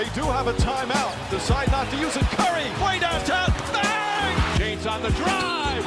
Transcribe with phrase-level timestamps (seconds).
[0.00, 1.12] They do have a timeout.
[1.28, 2.24] Decide not to use it.
[2.32, 3.52] Curry, way downtown.
[3.70, 4.34] Bang!
[4.56, 5.84] James on the drive.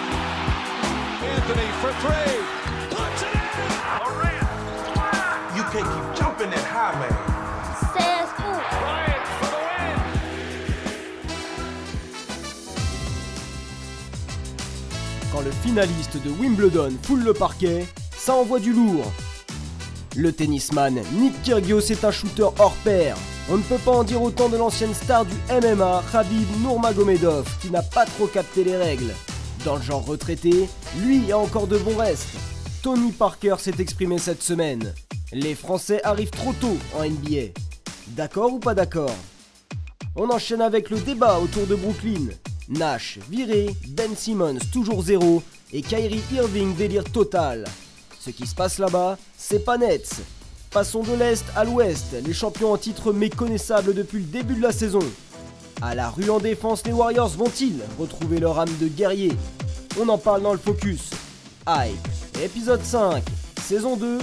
[1.33, 2.37] Anthony for three.
[2.93, 3.41] Puts it in.
[3.97, 4.45] Durant.
[5.57, 7.11] You can't keep jumping that high, man.
[7.97, 8.53] Says who?
[8.83, 9.97] Bryant for the win.
[15.31, 19.11] Quand le finaliste de Wimbledon foule le parquet, ça envoie du lourd.
[20.15, 23.17] Le tennisman Nick Kyrgios est un shooter hors pair.
[23.49, 27.69] On ne peut pas en dire autant de l'ancienne star du MMA, Khabib Nurmagomedov, qui
[27.71, 29.13] n'a pas trop capté les règles.
[29.65, 30.69] Dans le genre retraité,
[31.03, 32.29] lui a encore de bons restes.
[32.81, 34.93] Tony Parker s'est exprimé cette semaine.
[35.33, 37.51] Les Français arrivent trop tôt en NBA.
[38.09, 39.15] D'accord ou pas d'accord?
[40.15, 42.29] On enchaîne avec le débat autour de Brooklyn.
[42.69, 47.65] Nash viré, Ben Simmons toujours zéro et Kyrie Irving délire total.
[48.21, 50.21] Ce qui se passe là-bas, c'est pas net.
[50.73, 54.71] Passons de l'Est à l'Ouest, les champions en titre méconnaissables depuis le début de la
[54.71, 55.03] saison.
[55.83, 59.33] À la rue en défense, les Warriors vont-ils retrouver leur âme de guerrier?
[60.01, 61.11] On en parle dans le focus.
[61.67, 62.07] Hype,
[62.43, 63.23] épisode 5,
[63.61, 64.17] saison 2,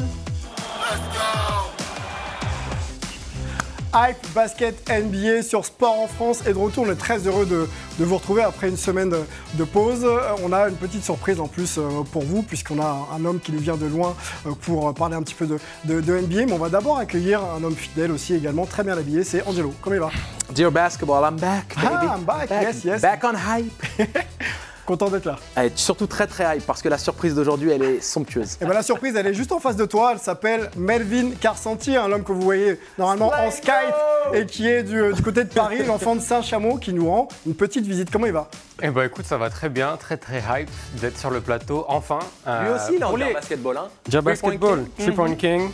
[3.92, 6.84] Hype Basket NBA sur Sport en France est de retour.
[6.86, 9.20] On est très heureux de, de vous retrouver après une semaine de,
[9.55, 10.05] de pause.
[10.05, 13.41] Euh, On a une petite surprise en plus euh, pour vous, puisqu'on a un homme
[13.41, 14.14] qui nous vient de loin
[14.46, 16.46] euh, pour parler un petit peu de, NBA.
[16.46, 19.74] Mais on va d'abord accueillir un homme fidèle aussi également, très bien habillé, c'est Angelo.
[19.83, 20.11] Comment il va?
[20.55, 21.88] Dear basketball, I'm back, baby.
[21.91, 23.02] Ah, I'm back, yes, yes.
[23.02, 24.08] Back on hype.
[24.91, 25.36] Content d'être là.
[25.55, 28.56] Elle est surtout très très hype parce que la surprise d'aujourd'hui, elle est somptueuse.
[28.60, 30.10] Et bien la surprise, elle est juste en face de toi.
[30.14, 33.94] Elle s'appelle Melvin Carcentier, un homme que vous voyez normalement en Skype
[34.34, 37.55] et qui est du, du côté de Paris, l'enfant de Saint-Chamond, qui nous rend une
[37.55, 38.11] petite visite.
[38.11, 38.48] Comment il va?
[38.83, 42.19] Eh ben écoute, ça va très bien, très très hype d'être sur le plateau, enfin.
[42.47, 43.77] Lui Euh, aussi, il est en les- basketball.
[43.77, 43.89] Hein.
[44.06, 45.05] Déjà Three point basketball, king.
[45.06, 45.70] three point king,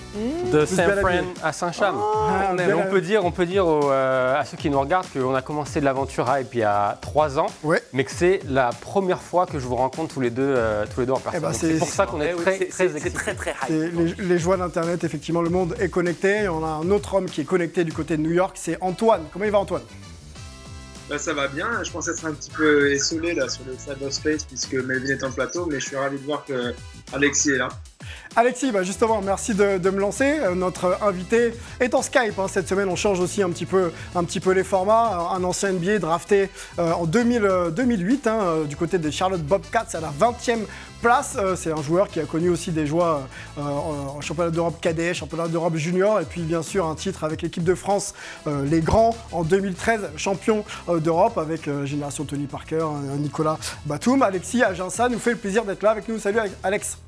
[0.52, 1.22] de Saint-Fran habillé.
[1.42, 1.94] à Saint-Cham.
[1.98, 5.34] Ah, on, peut dire, on peut dire aux, euh, à ceux qui nous regardent qu'on
[5.34, 7.82] a commencé de l'aventure hype il y a trois ans, Ouais.
[7.92, 11.00] mais que c'est la première fois que je vous rencontre tous les deux, euh, tous
[11.00, 11.40] les deux en personne.
[11.40, 14.18] ben, Donc c'est- pour ça qu'on est Eh très, très très très hype.
[14.18, 16.48] les, les joies d'Internet, effectivement, le monde est connecté.
[16.48, 19.22] On a un autre homme qui est connecté du côté de New York, c'est Antoine.
[19.32, 19.82] Comment il va, Antoine?
[21.08, 21.82] Bah, ça va bien.
[21.84, 25.30] Je pensais être un petit peu essolé là sur le cyberspace puisque Melvin est en
[25.30, 26.74] plateau, mais je suis ravi de voir que
[27.12, 27.68] Alexis est là.
[28.34, 30.38] Alexis, bah justement, merci de, me lancer.
[30.40, 32.38] Euh, notre invité est en Skype.
[32.38, 32.48] hein.
[32.48, 35.30] Cette semaine, on change aussi un petit peu, un petit peu les formats.
[35.34, 39.42] Un ancien NBA drafté euh, en 2000, euh, 2008 hein, euh, du côté des Charlotte
[39.42, 40.58] Bobcats à la 20e
[41.00, 41.36] place.
[41.38, 43.26] Euh, C'est un joueur qui a connu aussi des joies
[43.58, 47.42] euh, en championnat d'Europe cadet, championnat d'Europe junior et puis bien sûr un titre avec
[47.42, 48.14] l'équipe de France,
[48.46, 52.86] euh, les grands, en 2013, champion d'Europe avec Génération Tony Parker,
[53.18, 54.22] Nicolas Batum.
[54.22, 56.18] Alexis Aginsa nous fait le plaisir d'être là avec nous.
[56.18, 56.98] Salut Alex.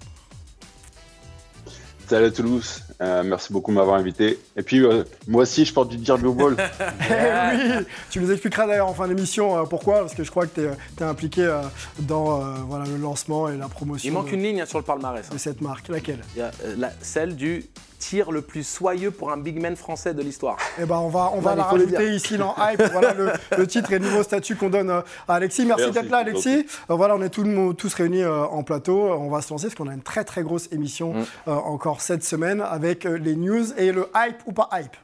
[2.09, 4.39] Salut à Toulouse, Euh, merci beaucoup de m'avoir invité.
[4.57, 6.57] Et puis, euh, moi aussi, je porte du Derby Ball.
[7.11, 10.47] Eh oui, tu nous expliqueras d'ailleurs en fin d'émission euh, pourquoi, parce que je crois
[10.47, 11.61] que tu es, impliqué euh,
[12.01, 14.79] dans euh, voilà, le lancement et la promotion Il manque de, une ligne hein, sur
[14.79, 15.27] le palmarès.
[15.31, 15.35] hein.
[15.35, 15.89] de cette marque.
[15.89, 16.21] Laquelle?
[16.35, 17.65] Il y a, euh, la- celle du
[17.99, 20.57] tir le plus soyeux pour un big man français de l'histoire.
[20.81, 22.83] Eh ben, on va, on va Non, la rajouter ici dans Hype.
[22.93, 25.67] voilà le, le titre et le nouveau statut qu'on donne euh, à Alexis.
[25.67, 26.67] Merci, Merci, d'être là, Alexis.
[26.91, 27.45] Euh, voilà, on est tous,
[27.77, 29.01] tous réunis euh, en plateau.
[29.13, 31.25] On va se lancer parce qu'on a une très très grosse émission Mm.
[31.49, 34.97] euh, encore cette semaine avec euh, les news et le hype ou pas hype.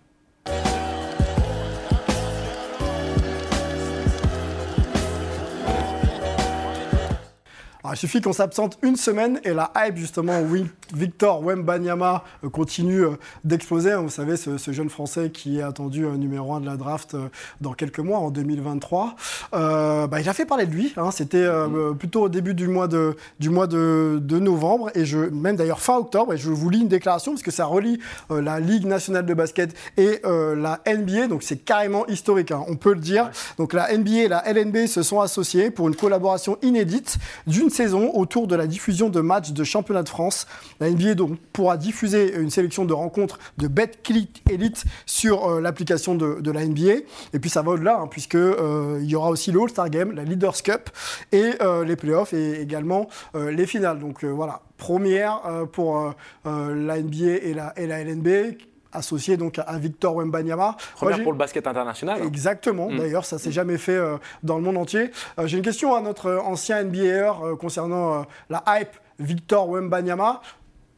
[7.85, 10.65] Alors, il suffit qu'on s'absente une semaine et la hype, justement, oui,
[10.95, 13.11] Victor Wembanyama euh, continue euh,
[13.45, 13.95] d'exploser.
[13.97, 17.15] Vous savez, ce, ce jeune Français qui est attendu euh, numéro 1 de la draft
[17.61, 19.17] dans quelques mois, en 2023.
[19.53, 20.95] Euh, bah, il a fait parler de lui.
[20.97, 21.11] hein.
[21.11, 25.19] C'était euh, plutôt au début du mois, de, du mois de, de novembre, et je,
[25.19, 26.33] même d'ailleurs fin octobre.
[26.33, 27.99] Et je vous lis une déclaration parce que ça relie
[28.31, 31.27] euh, la Ligue nationale de basket et la NBA.
[31.27, 33.31] Donc c'est carrément historique, hein, on peut le dire.
[33.59, 38.11] Donc la NBA et la LNB se sont associés pour une collaboration inédite d'une saison
[38.15, 40.47] autour de la diffusion de matchs de championnat de France.
[40.81, 46.15] La NBA donc pourra diffuser une sélection de rencontres de BetClick Elite sur euh, l'application
[46.15, 47.03] de, de la NBA.
[47.33, 50.13] Et puis ça va au-delà, hein, puisque euh, il y aura aussi le All-Star Game,
[50.13, 50.91] la Leaders Cup
[51.33, 53.99] et euh, les playoffs et également les finales.
[53.99, 55.41] Donc voilà, première
[55.73, 58.57] pour la NBA et la, et la LNB
[58.95, 60.77] associée donc à, Victor Wembanyama.
[60.95, 62.21] Première pour le basket international.
[62.23, 62.27] hein.
[62.27, 62.99] Exactement, Mm.
[62.99, 65.11] d'ailleurs, ça s'est jamais fait euh, dans le monde entier.
[65.39, 69.69] Euh, J'ai une question à notre euh, ancien NBAer euh, concernant euh, la hype Victor
[69.69, 70.41] Wembanyama.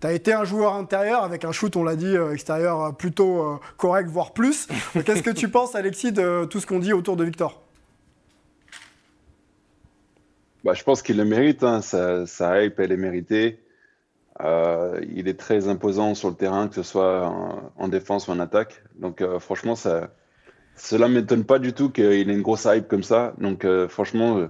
[0.00, 4.08] Tu as été un joueur intérieur avec un shoot, on l'a dit, extérieur plutôt correct,
[4.10, 4.68] voire plus.
[5.04, 7.62] Qu'est-ce que tu penses, Alexis, de tout ce qu'on dit autour de Victor?
[10.64, 11.80] Bah, je pense qu'il le mérite, hein.
[11.80, 13.58] sa, sa hype, elle est méritée.
[14.42, 18.32] Euh, il est très imposant sur le terrain, que ce soit en, en défense ou
[18.32, 18.82] en attaque.
[18.98, 20.10] Donc, euh, franchement, ça,
[20.76, 23.34] cela m'étonne pas du tout qu'il ait une grosse hype comme ça.
[23.38, 24.48] Donc, euh, franchement, euh,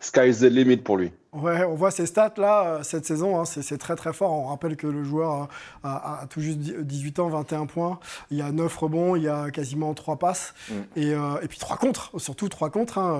[0.00, 1.12] sky's the limit pour lui.
[1.42, 4.32] Ouais, on voit ces stats là euh, cette saison, hein, c'est très très fort.
[4.32, 5.48] On rappelle que le joueur
[5.82, 7.98] a, a- a tout juste 18 ans, 21 points.
[8.30, 10.54] Il y a 9 rebonds, il y a quasiment 3 passes
[10.96, 12.98] et, euh, et puis 3 contre, surtout 3 contre.
[12.98, 13.16] hein,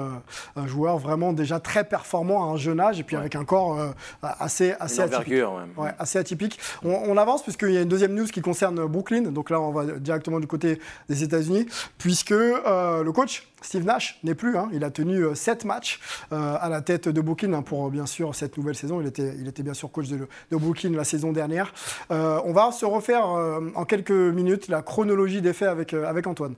[0.57, 3.45] euh, un joueur vraiment déjà très performant à un jeune âge et puis avec un
[3.45, 3.91] corps euh,
[4.23, 5.01] assez, atypique.
[5.05, 5.85] envergure, ouais.
[5.85, 6.59] Ouais, assez atypique.
[6.85, 9.23] On, on avance puisqu'il y a une deuxième news qui concerne Brooklyn.
[9.31, 11.67] Donc là, on va directement du côté des États-Unis,
[11.99, 14.57] puisque euh, le coach Steve Nash n'est plus.
[14.57, 14.69] hein.
[14.73, 15.99] Il a tenu 7 matchs
[16.31, 19.00] à la tête de Brooklyn pour bien sûr cette nouvelle saison.
[19.00, 21.73] Il était, il était bien sûr coach de, de Brooklyn la saison dernière.
[22.11, 26.05] Euh, on va se refaire euh, en quelques minutes la chronologie des faits avec, euh,
[26.05, 26.55] avec Antoine.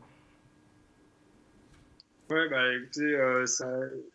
[2.30, 3.16] Ouais, bah écoutez,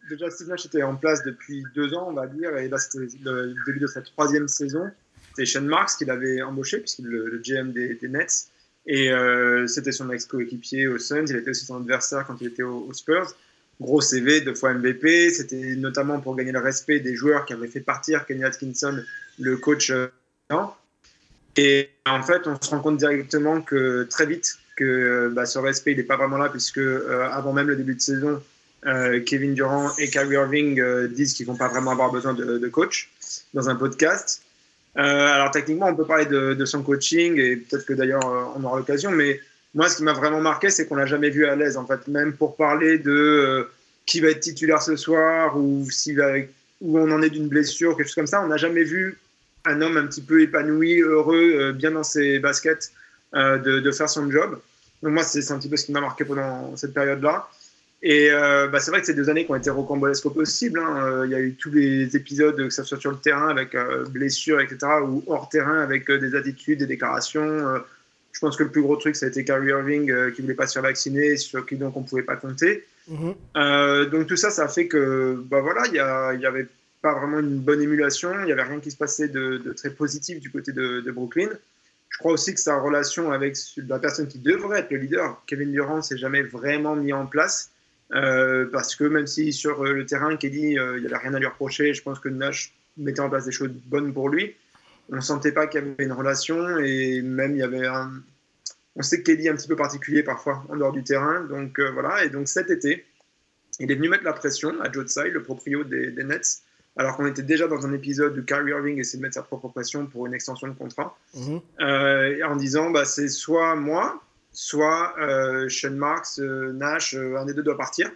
[0.07, 3.07] déjà Steve Nash était en place depuis deux ans, on va dire, et là c'était
[3.23, 4.91] le début de sa troisième saison.
[5.29, 8.49] C'était Shane Marks qui l'avait embauché, puisqu'il est le, GM des, Nets,
[8.85, 9.11] et
[9.65, 11.25] c'était son ex-coéquipier aux Suns.
[11.27, 13.33] Il était aussi son adversaire quand il était aux, aux Spurs.
[13.81, 15.29] Gros CV, deux fois MVP.
[15.31, 19.03] C'était notamment pour gagner le respect des joueurs qui avaient fait partir Kenny Atkinson,
[19.39, 19.89] le coach.
[19.91, 20.07] euh,
[21.55, 25.91] et en fait, on se rend compte directement que très vite que bah, ce respect
[25.91, 28.41] il n'est pas vraiment là puisque euh, avant même le début de saison,
[28.85, 32.67] euh, Kevin Durant et Kyrie Irving euh, disent qu'ils vont pas vraiment avoir besoin de,
[32.67, 33.11] coach
[33.53, 34.41] dans un podcast.
[34.97, 38.63] Euh, alors techniquement, on peut parler de, son coaching et peut-être que d'ailleurs euh, on
[38.63, 39.39] aura l'occasion, mais
[39.75, 42.07] moi ce qui m'a vraiment marqué, c'est qu'on l'a jamais vu à l'aise en fait,
[42.07, 43.63] même pour parler de euh,
[44.05, 46.33] qui va être titulaire ce soir ou s'il va
[46.81, 49.17] où on en est d'une blessure, quelque chose comme ça, on n'a jamais vu
[49.65, 52.91] un homme un petit peu épanoui, heureux, euh, bien dans ses baskets,
[53.35, 54.59] euh, de, faire son job.
[55.01, 57.47] Donc moi, c'est un petit peu ce qui m'a marqué pendant cette période-là.
[58.05, 60.77] Et bah, c'est vrai que c'est deux années qui ont été rocambolesques au possible.
[60.77, 61.23] hein.
[61.23, 63.77] Il y a eu tous les épisodes, que ce soit sur le terrain avec
[64.09, 67.81] blessures, etc., ou hors terrain avec des attitudes, des déclarations.
[68.33, 70.41] Euh, je pense que le plus gros truc, ça a été Kyrie Irving euh, qui
[70.41, 72.83] voulait pas se faire vacciner, sur qui donc on pouvait pas compter.
[73.07, 73.35] Mhm.
[73.57, 76.45] Euh, donc tout ça, ça a fait que, bah voilà, il y, a- il y
[76.45, 76.67] avait
[77.01, 79.89] pas vraiment une bonne émulation, il y avait rien qui se passait de, de très
[79.91, 81.49] positif du côté de, de Brooklyn.
[82.09, 83.55] Je crois aussi que sa relation avec
[83.87, 87.71] la personne qui devrait être le leader, Kevin Durant, s'est jamais vraiment mis en place.
[88.13, 91.33] Euh, parce que même si sur euh, le terrain, Kelly, euh, il n'y avait rien
[91.33, 94.55] à lui reprocher, je pense que Nash mettait en place des choses bonnes pour lui.
[95.09, 98.11] On ne sentait pas qu'il y avait une relation et même il y avait un...
[98.95, 101.41] On sait que Kelly est un petit peu particulier parfois en dehors du terrain.
[101.41, 103.05] Donc euh, voilà, et donc cet été,
[103.79, 106.61] il est venu mettre la pression à Joe Tsai, le proprio des, des Nets,
[106.95, 109.67] alors qu'on était déjà dans un épisode où Kyrie Irving essayait de mettre sa propre
[109.69, 111.59] pression pour une extension de contrat, Mhm.
[111.81, 114.21] euh, en disant bah, c'est soit moi,
[114.51, 118.11] soit euh, Sean Marks, euh, Nash, un des deux doit partir.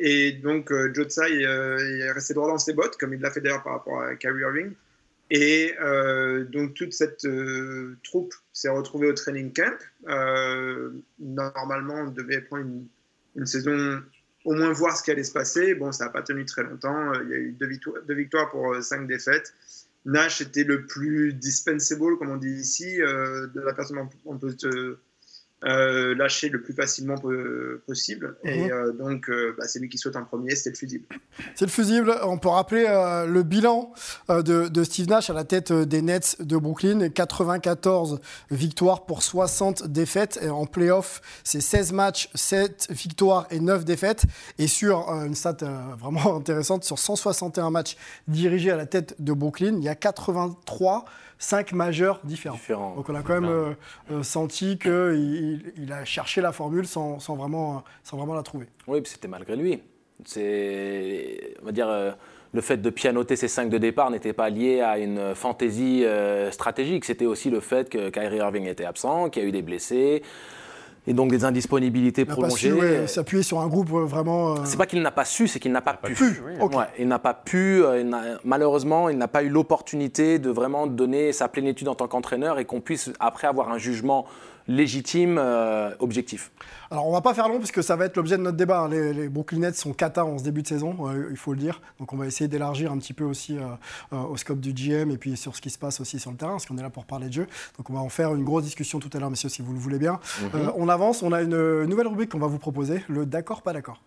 [0.00, 3.62] Et donc Joe Tsai est resté droit dans ses bottes, comme il l'a fait d'ailleurs
[3.62, 4.72] par rapport à Kyrie Irving.
[5.30, 9.76] Et euh, donc toute cette euh, troupe s'est retrouvée au training camp.
[10.08, 12.66] Euh, normalement, on devait prendre
[13.34, 14.02] une, saison,
[14.44, 15.74] au moins voir ce qui allait se passer.
[15.74, 17.12] Bon, ça n'a pas tenu très longtemps.
[17.22, 19.52] Il y a eu deux victoires, pour cinq défaites.
[20.04, 24.54] Nash était le plus dispensable, comme on dit ici, de la personne dont on peut
[24.54, 24.96] te
[25.64, 27.32] euh, lâcher le plus facilement po-
[27.86, 28.36] possible.
[28.44, 28.70] Et Mhm.
[28.70, 31.06] euh, donc, euh, bah, c'est lui qui saute en premier, c'était le fusible.
[31.54, 32.14] C'est le fusible.
[32.24, 32.84] On peut rappeler
[33.26, 33.92] le bilan
[34.28, 37.08] de, de Steve Nash à la tête des Nets de Brooklyn.
[37.08, 38.20] 94
[38.50, 40.38] victoires pour 60 défaites.
[40.42, 44.24] Et en playoff, c'est 16 matchs, 7 victoires et 9 défaites.
[44.58, 45.56] Et sur une stat
[45.98, 47.96] vraiment intéressante, sur 161 matchs
[48.28, 51.04] dirigés à la tête de Brooklyn, il y a 83
[51.38, 52.94] 5 majeurs différents.
[52.94, 53.74] Donc on a quand même euh,
[54.10, 58.42] euh, senti qu'il il, a cherché la formule sans, sans vraiment, euh, sans vraiment la
[58.42, 58.66] trouver.
[58.86, 59.82] Oui, puis c'était malgré lui.
[60.24, 62.12] C'est, on va dire, euh,
[62.52, 66.50] le fait de pianoter ces cinq de départ n'était pas lié à une fantaisie euh,
[66.50, 67.04] stratégique.
[67.04, 70.22] C'était aussi le fait que Kyrie Irving était absent, qu'il y a eu des blessés,
[71.06, 72.72] et donc des indisponibilités Il n'a pas prolongées.
[72.72, 74.54] ouais, s'appuyer sur un groupe euh, vraiment.
[74.54, 76.14] euh, C'est pas qu'il n'a pas su, c'est qu'il n'a pas, pu.
[76.14, 76.74] pu, ok.
[76.76, 77.82] Ouais, il n'a pas pu.
[77.98, 82.08] il n'a- malheureusement, il n'a pas eu l'opportunité de vraiment donner sa plénitude en tant
[82.08, 84.26] qu'entraîneur et qu'on puisse après avoir un jugement
[84.68, 86.50] légitime, euh, objectif.
[86.90, 88.80] Alors on va pas faire long puisque ça va être l'objet de notre débat.
[88.80, 88.88] hein.
[88.88, 91.58] Les, les Brooklyn Nets sont cata en ce début de saison, euh, il faut le
[91.58, 91.80] dire.
[91.98, 95.18] Donc on va essayer d'élargir un petit peu aussi euh, au scope du GM et
[95.18, 97.04] puis sur ce qui se passe aussi sur le terrain, parce qu'on est là pour
[97.04, 97.46] parler de jeu.
[97.76, 99.78] Donc on va en faire une grosse discussion tout à l'heure, messieurs, si vous le
[99.78, 100.20] voulez bien.
[100.54, 103.72] Euh, on avance, on a une nouvelle rubrique qu'on va vous proposer, le d'accord, pas
[103.72, 104.00] d'accord.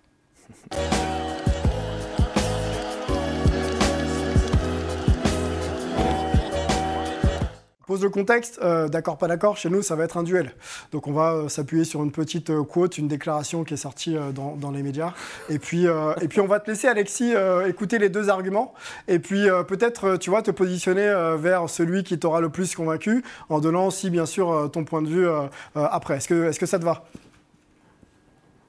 [7.89, 10.51] Pose le contexte, euh, d'accord, pas d'accord, chez nous ça va être un duel.
[10.91, 14.15] Donc on va euh, s'appuyer sur une petite euh, quote, une déclaration qui est sortie
[14.35, 15.11] dans, les médias.
[15.49, 17.33] Et puis, et puis on va te laisser Alexis
[17.67, 18.75] écouter les deux arguments.
[19.07, 23.59] Et puis peut-être, tu vois, te positionner vers celui qui t'aura le plus convaincu, en
[23.59, 25.27] donnant aussi bien sûr ton point de vue
[25.73, 26.19] après.
[26.19, 27.05] Que, est-ce que ça te va?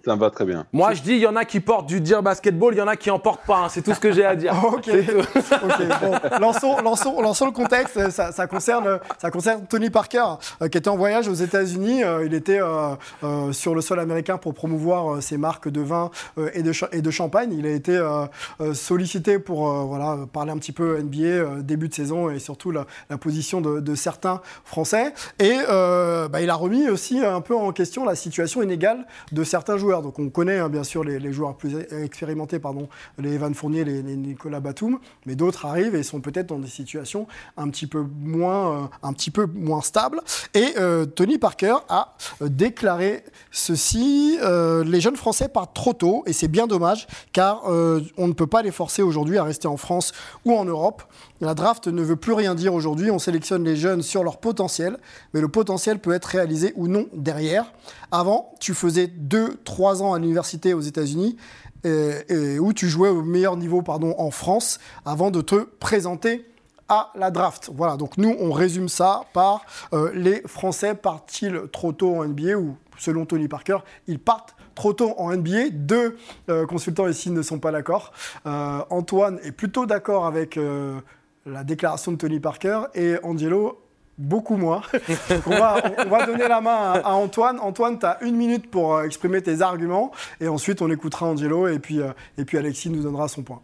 [0.05, 0.67] Ça me va très bien.
[0.73, 2.89] Moi, je dis, il y en a qui portent du dire basketball, il y en
[2.89, 3.59] a qui en portent pas.
[3.65, 3.69] hein.
[3.69, 4.55] C'est tout ce que j'ai à dire.
[4.65, 8.11] Ok, ok, bon, lançons, lançons, lançons le contexte.
[8.11, 10.25] Ça, ça concerne, ça concerne Tony Parker,
[10.63, 12.03] euh, qui était en voyage aux États-Unis.
[12.05, 15.81] Euh, il était euh, euh, sur le sol américain pour promouvoir euh, ses marques de
[15.81, 17.53] vin euh, et, de cha- et de champagne.
[17.53, 17.99] Il a été
[18.75, 22.71] sollicité pour euh, voilà, parler un petit peu NBA, euh, début de saison et surtout
[22.71, 25.13] la, la position de, de certains Français.
[25.39, 29.45] Et euh, bah, il a remis aussi un peu en question la situation inégale de
[29.45, 29.90] certains joueurs.
[29.99, 34.03] Donc on connaît hein, bien sûr les, joueurs plus expérimentés, pardon, les Evan Fournier, les,
[34.03, 38.91] Nicolas Batum, mais d'autres arrivent et sont peut-être dans des situations un petit peu moins,
[39.05, 40.21] euh, stables.
[40.55, 46.33] Et euh, Tony Parker a euh, déclaré ceci les jeunes Français partent trop tôt et
[46.33, 50.13] c'est bien dommage car on ne peut pas les forcer aujourd'hui à rester en France
[50.45, 51.03] ou en Europe.
[51.41, 53.11] La draft ne veut plus rien dire aujourd'hui.
[53.11, 54.99] On sélectionne les jeunes sur leur potentiel,
[55.33, 57.73] mais le potentiel peut être réalisé ou non derrière.
[58.11, 61.37] Avant, tu faisais 2-3 ans à l'université aux États-Unis
[61.85, 66.45] et où tu jouais au meilleur niveau pardon, en France avant de te présenter
[66.91, 67.71] à la draft.
[67.75, 72.57] Voilà, donc nous, on résume ça par euh, les Français partent-ils trop tôt en NBA
[72.57, 73.79] ou, selon Tony Parker,
[74.09, 75.71] ils partent trop tôt en NBA.
[75.73, 76.17] Deux
[76.49, 78.13] euh, consultants ici ne sont pas d'accord.
[78.47, 81.01] Euh, Antoine est plutôt d'accord avec euh,
[81.47, 83.81] la déclaration de Tony Parker et Angelo
[84.19, 84.83] beaucoup moins.
[85.47, 87.59] On, va, on- on va donner la main à, Antoine.
[87.59, 91.67] Antoine, tu as une minute pour euh, exprimer tes arguments et ensuite on écoutera Angelo
[91.69, 93.61] et puis, euh, et puis Alexis nous donnera son point.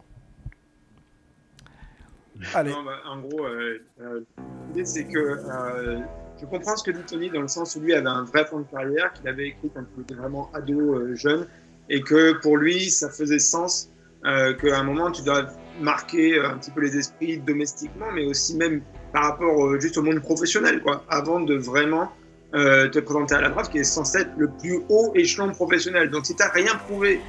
[2.53, 2.71] Allez.
[2.71, 4.21] Non, bah, en gros, euh, euh,
[4.67, 5.99] l'idée c'est que euh,
[6.39, 8.59] je comprends ce que dit Tony dans le sens où lui avait un vrai plan
[8.59, 11.47] de carrière qu'il avait écrit quand il était vraiment ado jeune
[11.89, 13.89] et que pour lui ça faisait sens
[14.25, 15.47] euh, qu'à un moment tu dois
[15.79, 18.81] marquer un petit peu les esprits domestiquement mais aussi même
[19.13, 22.11] par rapport euh, juste au monde professionnel quoi avant de vraiment
[22.55, 26.09] euh, te présenter à la draft qui est censé être le plus haut échelon professionnel.
[26.09, 27.19] Donc si tu n'as rien prouvé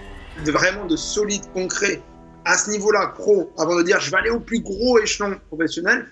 [0.46, 2.00] de vraiment de solide concret
[2.44, 6.06] à ce niveau-là, pro, avant de dire je vais aller au plus gros échelon professionnel,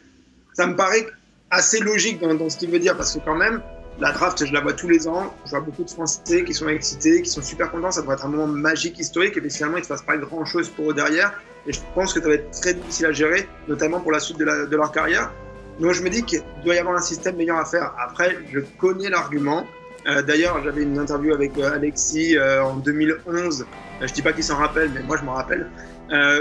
[0.54, 1.06] ça me paraît
[1.52, 3.62] assez logique dans ce qu'il veut dire, parce que quand même,
[3.98, 6.68] la draft, je la vois tous les ans, je vois beaucoup de Français qui sont
[6.68, 9.76] excités, qui sont super contents, ça devrait être un moment magique, historique, et puis finalement,
[9.78, 12.34] il ne se passe pas grand-chose pour eux derrière, et je pense que ça va
[12.34, 15.32] être très difficile à gérer, notamment pour la suite de, la- de leur carrière.
[15.80, 17.94] Donc je me dis qu'il doit y avoir un système meilleur à faire.
[17.98, 19.66] Après, je connais l'argument.
[20.06, 23.62] Euh, D'ailleurs, j'avais une interview avec euh, Alexis euh, en 2011.
[24.02, 25.66] Euh, je dis pas qu'il s'en rappelle, mais moi je m'en rappelle.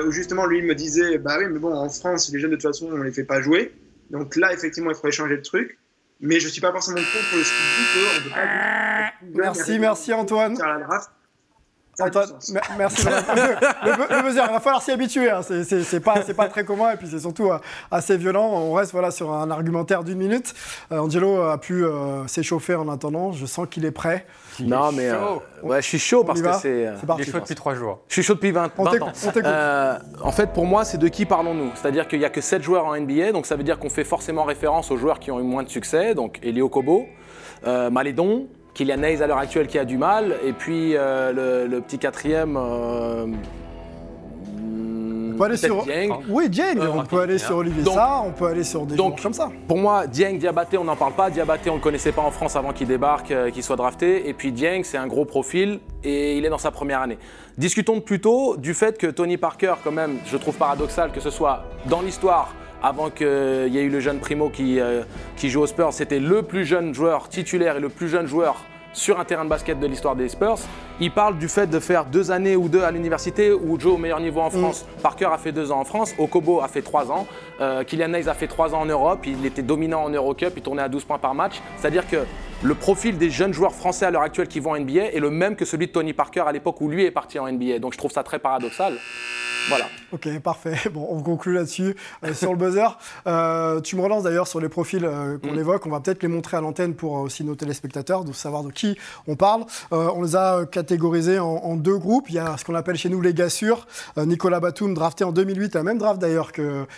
[0.06, 2.56] Où justement, lui il me disait Bah oui, mais bon, en France, les jeunes de
[2.56, 3.74] toute façon, on les fait pas jouer.
[4.12, 5.78] Donc là, effectivement, il faudrait changer le truc.
[6.22, 9.12] Mais je suis pas forcément contre ce qu'il dit qu'on peut pas.
[9.34, 10.56] Merci, merci Antoine.
[10.56, 11.10] Faire la draft.
[12.00, 12.30] Antoine,
[12.78, 13.06] merci.
[13.06, 13.12] le,
[13.90, 15.30] le, le buzzer, il va falloir s'y habituer.
[15.30, 15.42] hein.
[15.42, 17.58] C'est- C'est c'est pas, c'est pas très commun et puis c'est surtout euh,
[17.90, 18.46] assez violent.
[18.52, 20.54] On reste voilà, sur un argumentaire d'une minute.
[20.92, 23.32] Euh, Angelo a pu euh, s'échauffer en attendant.
[23.32, 24.26] Je sens qu'il est prêt.
[24.60, 25.18] Non, mais euh,
[25.64, 26.60] ouais, je suis chaud On parce que c'est.
[26.62, 27.22] C'est Il parti.
[27.24, 28.00] est chaud depuis trois jours.
[28.08, 29.12] Je suis chaud depuis 20, On 20 t'écoute, ans.
[29.24, 29.46] on t'écoute.
[29.46, 31.72] Euh, en fait, pour moi, c'est de qui parlons-nous?
[31.76, 34.04] C'est-à-dire qu'il n'y a que 7 joueurs en NBA, donc ça veut dire qu'on fait
[34.06, 37.06] forcément référence aux joueurs qui ont eu moins de succès, donc Elio Kobo,
[37.68, 41.32] euh, Malédon, Kylian Hayes à l'heure actuelle qui a du mal, et puis euh,
[41.66, 42.56] le, le petit quatrième.
[42.58, 43.26] Euh,
[45.34, 45.84] On peut aller sur.
[45.84, 46.10] Dieng.
[46.30, 46.78] Oui, Dieng.
[46.80, 49.34] Euh, on peut aller sur Olivier Donc- Sarr, on peut aller sur des donc- comme
[49.34, 49.50] ça.
[49.68, 51.30] Pour moi, Dieng, Diabaté, on n'en parle pas.
[51.30, 54.30] Diabaté, on ne le connaissait pas en France avant qu'il débarque, euh, qu'il soit drafté.
[54.30, 57.18] Et puis Dieng, c'est un gros profil et il est dans sa première année.
[57.58, 61.64] Discutons plutôt du fait que Tony Parker, quand même, je trouve paradoxal que ce soit
[61.90, 62.54] dans l'histoire,
[62.86, 65.02] avant qu'il y ait eu le jeune Primo qui, euh,
[65.38, 68.64] qui joue aux Spurs, c'était le plus jeune joueur titulaire et le plus jeune joueur
[68.94, 70.60] sur un terrain de basket de l'histoire des Spurs.
[71.02, 73.98] Il parle du fait de faire deux années ou deux à l'université ou jouer au
[73.98, 74.86] meilleur niveau en France.
[75.04, 77.28] Parker a fait deux ans en France, Okobo a fait trois ans,
[77.60, 80.62] euh, Kylian Hayes a fait trois ans en Europe, il était dominant en Eurocup, il
[80.64, 81.56] tournait à 12 points par match.
[81.78, 82.24] C'est-à-dire que
[82.64, 85.30] le profil des jeunes joueurs français à l'heure actuelle qui vont en NBA est le
[85.30, 87.80] même que celui de Tony Parker à l'époque où lui est parti en NBA.
[87.80, 88.94] Donc je trouve ça très paradoxal.
[89.68, 89.86] Voilà.
[90.12, 90.76] Ok, parfait.
[90.94, 91.96] Bon, on conclut là-dessus.
[92.24, 95.60] Euh, sur le buzzer, euh, tu me relances d'ailleurs sur les profils euh, qu'on Mm.
[95.60, 95.86] évoque.
[95.88, 98.96] On va peut-être les montrer à l'antenne pour aussi nos téléspectateurs, de savoir de qui
[99.28, 99.66] on parle.
[99.92, 100.66] On les a
[101.40, 102.30] en, deux groupes.
[102.30, 103.46] Il y a ce qu'on appelle chez nous les gars.
[104.18, 106.52] Euh, Nicolas Batum, drafté en 2008, la même draft d'ailleurs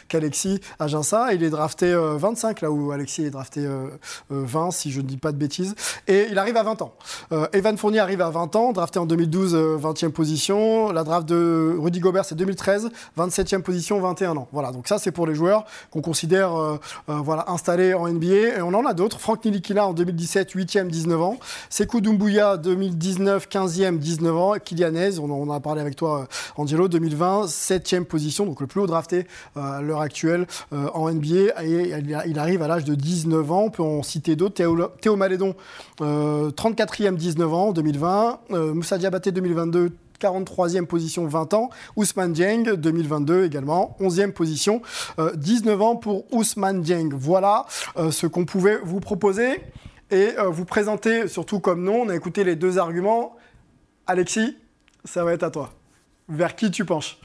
[0.08, 1.34] qu'Alexis à Ginsa.
[1.34, 3.88] Il est drafté euh, 25, là où Alexis est drafté euh,
[4.32, 5.76] euh, 20, si je ne dis pas de bêtises.
[6.08, 6.94] Et il arrive à 20 ans.
[7.32, 10.92] Euh, Evan Fournier arrive à 20 ans, drafté en 2012, euh, 20e position.
[10.92, 14.48] La draft de Rudy Gobert, c'est 2013, 27e position, 21 ans.
[14.52, 16.80] Voilà, donc ça, c'est pour les joueurs qu'on considère euh,
[17.10, 18.58] euh, voilà, installés en NBA.
[18.58, 19.20] Et on en a d'autres.
[19.20, 21.38] Franck Nilikina en 2017, 8e, 19 ans.
[21.70, 24.54] Sekou Doumbouya, 2019, 15e, 19 ans.
[24.64, 26.26] Kylian Hayes, on, en- a parlé avec toi, euh,
[26.58, 31.12] Angelo, 2020, 7e position, donc le plus haut drafté euh, à l'heure actuelle euh, en
[31.12, 31.64] NBA.
[31.64, 33.64] Il, arrive à l'âge de 19 ans.
[33.66, 34.56] On peut en citer d'autres.
[35.02, 35.56] Théo, Malédon,
[36.02, 38.40] euh, 34e 19 ans, 2020.
[38.52, 41.70] Euh, Moussa Diabaté, 2022, 43e position, 20 ans.
[41.96, 44.82] Ousmane Dieng, 2022 également, 11e position,
[45.36, 47.10] 19 ans pour Ousmane Dieng.
[47.14, 47.66] Voilà
[48.10, 49.62] ce qu'on pouvait vous proposer
[50.10, 52.02] et vous présenter, surtout comme nom.
[52.02, 53.36] On a écouté les deux arguments.
[54.08, 54.58] Alexis,
[55.04, 55.74] ça va être à toi.
[56.30, 57.20] Vers qui tu penches?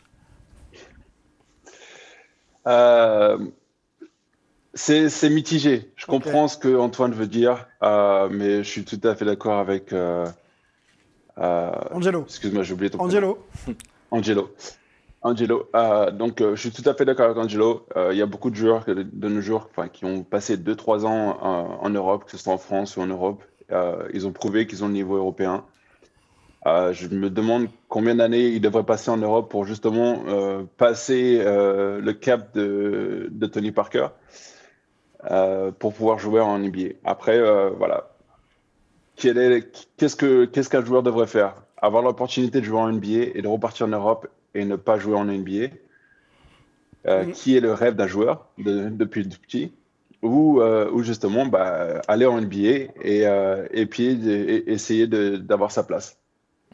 [4.74, 5.92] C'est mitigé.
[5.96, 9.58] Je comprends ce que Antoine veut dire, euh, mais je suis tout à fait d'accord
[9.58, 9.92] avec.
[9.92, 10.26] Euh,
[11.38, 12.24] euh, Angelo.
[12.24, 13.38] Excuse-moi, j'ai oublié ton Angelo.
[14.10, 14.50] Angelo.
[15.22, 15.68] Angelo.
[16.14, 17.86] donc, je suis tout à fait d'accord avec Angelo.
[18.10, 21.38] Il y a beaucoup de joueurs de nos jours qui ont passé 2-3 ans
[21.80, 23.44] en Europe, que ce soit en France ou en Europe.
[24.12, 25.64] ils ont prouvé qu'ils ont le niveau européen.
[26.64, 30.22] Je me demande combien d'années ils devraient passer en Europe pour justement
[30.76, 34.08] passer le cap de, de Tony Parker.
[35.30, 36.94] Euh, pour pouvoir jouer en NBA.
[37.04, 38.08] Après, euh, voilà.
[39.16, 40.16] Qu'est-ce
[40.68, 41.54] qu'un joueur devrait faire?
[41.76, 45.14] Avoir l'opportunité de jouer en NBA et de repartir en Europe et ne pas jouer
[45.14, 45.68] en NBA
[47.06, 49.72] euh, Qui est le rêve d'un joueur depuis tout petit?
[50.22, 53.24] Ou, ou, justement bah, aller en NBA et,
[53.72, 54.06] et puis
[54.66, 56.16] essayer d'avoir sa place.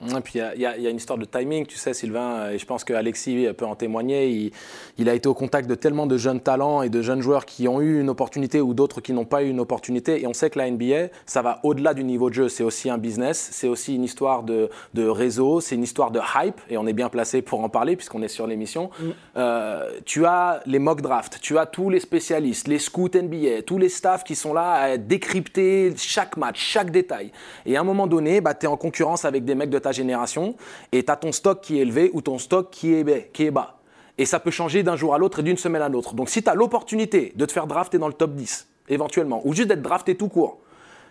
[0.00, 2.84] Et puis il y, a une histoire de timing, tu sais, Sylvain, et je pense
[2.84, 4.52] qu'Alexis peut en témoigner.
[4.98, 7.66] Il, a été au contact de tellement de jeunes talents et de jeunes joueurs qui
[7.66, 10.22] ont eu une opportunité ou d'autres qui n'ont pas eu une opportunité.
[10.22, 12.48] Et on sait que la NBA, ça va au-delà du niveau de jeu.
[12.48, 16.60] C'est aussi un business, c'est aussi une histoire de, réseau, c'est une histoire de hype,
[16.68, 18.90] et on est bien placé pour en parler puisqu'on est sur l'émission.
[19.00, 19.04] Mm.
[19.36, 23.78] Euh, tu as les mock drafts, tu as tous les spécialistes, les scouts NBA, tous
[23.78, 27.32] les staffs qui sont là à décrypter chaque match, chaque détail.
[27.66, 29.87] Et à un moment donné, bah, tu es en concurrence avec des mecs de ta
[29.92, 30.54] génération
[30.92, 33.50] et tu as ton stock qui est élevé ou ton stock qui est, qui est
[33.50, 33.78] bas.
[34.18, 36.14] Et ça peut changer d'un jour à l'autre et d'une semaine à l'autre.
[36.14, 39.54] Donc si tu as l'opportunité de te faire drafter dans le top 10, éventuellement, ou
[39.54, 40.58] juste d'être drafté tout court,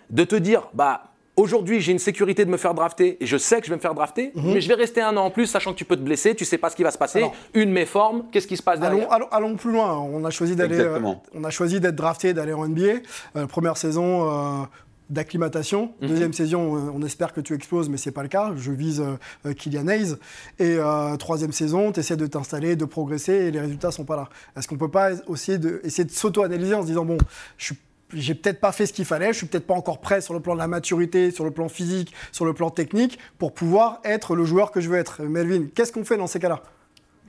[0.09, 1.03] de te dire, bah,
[1.37, 3.81] aujourd'hui j'ai une sécurité de me faire drafter et je sais que je vais me
[3.81, 4.53] faire drafter, mhm.
[4.53, 6.43] mais je vais rester un an en plus, sachant que tu peux te blesser, tu
[6.43, 9.11] sais pas ce qui va se passer, une méforme, qu'est-ce qui se passe derrière?
[9.11, 9.93] Allons, allons, plus loin.
[9.93, 10.99] On a choisi d'aller, euh,
[11.33, 13.01] on a choisi d'être drafté, d'aller en NBA.
[13.35, 14.65] Euh, première saison, euh,
[15.09, 15.93] d'acclimatation.
[16.01, 16.07] Mhm.
[16.07, 18.53] Deuxième saison, euh, on espère que tu exploses, mais c'est pas le cas.
[18.55, 19.03] Je vise
[19.45, 20.15] euh, Kylian Hayes.
[20.59, 24.15] Et euh, troisième saison, tu essaies de t'installer, de progresser, et les résultats sont pas
[24.15, 24.29] là.
[24.55, 27.17] Est-ce qu'on peut pas aussi de, essayer de s'auto-analyser en se disant bon,
[27.57, 27.73] je
[28.13, 30.39] j'ai peut-être pas fait ce qu'il fallait, je suis peut-être pas encore prêt sur le
[30.39, 34.33] plan de la maturité, sur le plan physique, sur le plan technique, pour pouvoir être
[34.33, 35.23] le joueur que je veux être.
[35.23, 36.63] Melvin, qu'est-ce qu'on fait dans ces cas-là?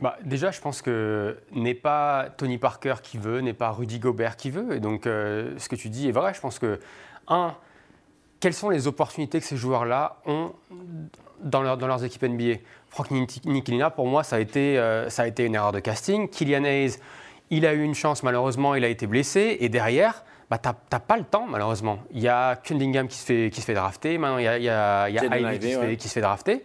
[0.00, 4.36] Bah, déjà, je pense que n'est pas Tony Parker qui veut, n'est pas Rudy Gobert
[4.36, 4.76] qui veut.
[4.76, 6.32] Et donc, ce que tu dis est vrai.
[6.32, 6.78] Je pense que,
[7.26, 7.56] un,
[8.40, 10.52] quelles sont les opportunités que ces joueurs-là ont
[11.40, 12.58] dans, leur, dans, leurs équipes NBA
[12.90, 16.28] Franck Nikilina, pour moi, ça a, été, euh, ça a été une erreur de casting.
[16.28, 16.96] Kylian Hayes,
[17.50, 19.58] il a eu une chance, malheureusement, il a été blessé.
[19.60, 21.98] Et derrière, bah, tu n'as pas le temps, malheureusement.
[22.12, 24.58] Il y a Cunningham qui se fait, qui se fait drafter, maintenant il y a,
[24.58, 26.64] il y a, Ivy qui, se fait, qui, se fait, drafter.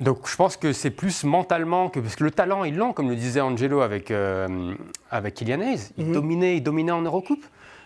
[0.00, 2.00] Donc je pense que c'est plus mentalement que.
[2.00, 4.74] Parce que le talent, ils l'ont, comme le disait Angelo avec, euh,
[5.10, 5.92] avec Kylian Hayes.
[5.96, 6.12] Il, mhm.
[6.12, 7.44] dominait, il dominait en Eurocoupe.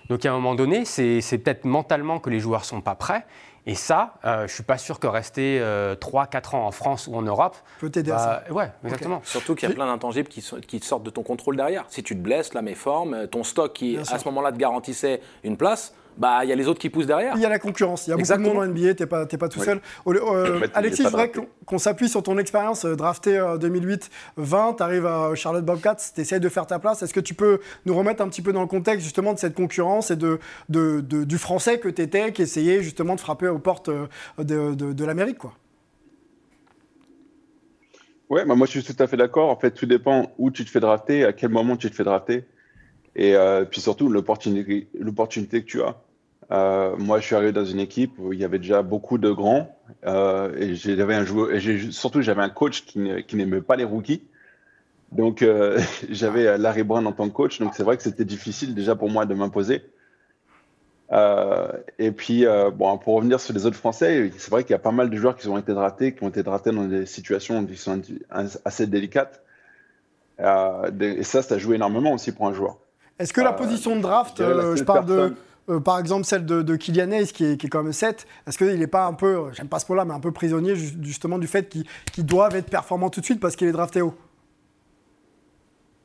[0.09, 3.27] Donc à un moment donné, c'est peut-être mentalement que les joueurs ne sont pas prêts.
[3.69, 7.09] Et ça, euh, je ne suis pas sûr que rester 3-4 euh, ans en France
[7.09, 7.57] ou en Europe.
[7.81, 8.45] Peut t'aider à ça.
[8.53, 9.21] Ouais, exactement.
[9.25, 11.85] Surtout qu'il y a plein d'intangibles qui, qui, sortent de ton contrôle derrière.
[11.88, 15.57] Si tu te blesses, la méforme, ton stock qui, à ce moment-là, te garantissait une
[15.57, 17.35] place, bah il y a les autres qui poussent derrière.
[17.37, 18.07] Il y a la concurrence.
[18.07, 18.94] Il y a beaucoup de monde en NBA.
[18.94, 19.81] T'es pas pas tout seul.
[20.07, 21.33] Euh, Alexis, je voudrais
[21.64, 24.00] qu'on s'appuie sur ton expérience euh, drafté 2008-20.
[24.38, 27.02] Euh, tu arrives à Charlotte Bobcats, tu essaies de faire ta place.
[27.02, 29.55] Est-ce que tu peux nous remettre un petit peu dans le contexte justement de cette
[29.55, 33.59] concurrence et de, de, du français que tu étais, qui essayait justement de frapper aux
[33.59, 33.90] portes
[34.38, 35.55] de, de l'Amérique, quoi?
[38.29, 39.50] Ouais, bah moi je suis tout à fait d'accord.
[39.50, 42.02] En fait, tout dépend où tu te fais drafter, à quel moment tu te fais
[42.02, 42.44] drafter,
[43.14, 43.37] et
[43.70, 44.90] puis surtout l'opportunité
[45.62, 45.94] que tu as.
[46.52, 49.30] Euh, moi, je suis arrivé dans une équipe où il y avait déjà beaucoup de
[49.30, 52.98] grands euh, et j'avais un joueur et surtout j'avais un coach qui,
[53.37, 54.22] n'aimait pas les rookies.
[55.12, 55.80] Donc euh,
[56.11, 59.11] j'avais Larry Brown en tant que coach, donc c'est vrai que c'était difficile déjà pour
[59.11, 59.82] moi de m'imposer.
[61.98, 64.92] et puis bon, pour revenir sur les autres Français, c'est vrai qu'il y a pas
[64.92, 67.76] mal de joueurs qui ont été draftés, qui ont été draftés dans des situations qui
[67.76, 68.00] sont
[68.64, 69.42] assez délicates.
[70.38, 72.78] et ça, ça joue énormément aussi pour un joueur.
[73.18, 75.35] Est-ce que la position de draft, je parle de
[75.68, 78.26] euh, par exemple celle de, de Kylian Hayes qui est, qui est quand même 7,
[78.46, 81.38] est-ce qu'il n'est pas un peu, j'aime pas ce mot-là, mais un peu prisonnier justement
[81.38, 84.14] du fait qu'ils doivent être performants tout de suite parce qu'il est drafté haut?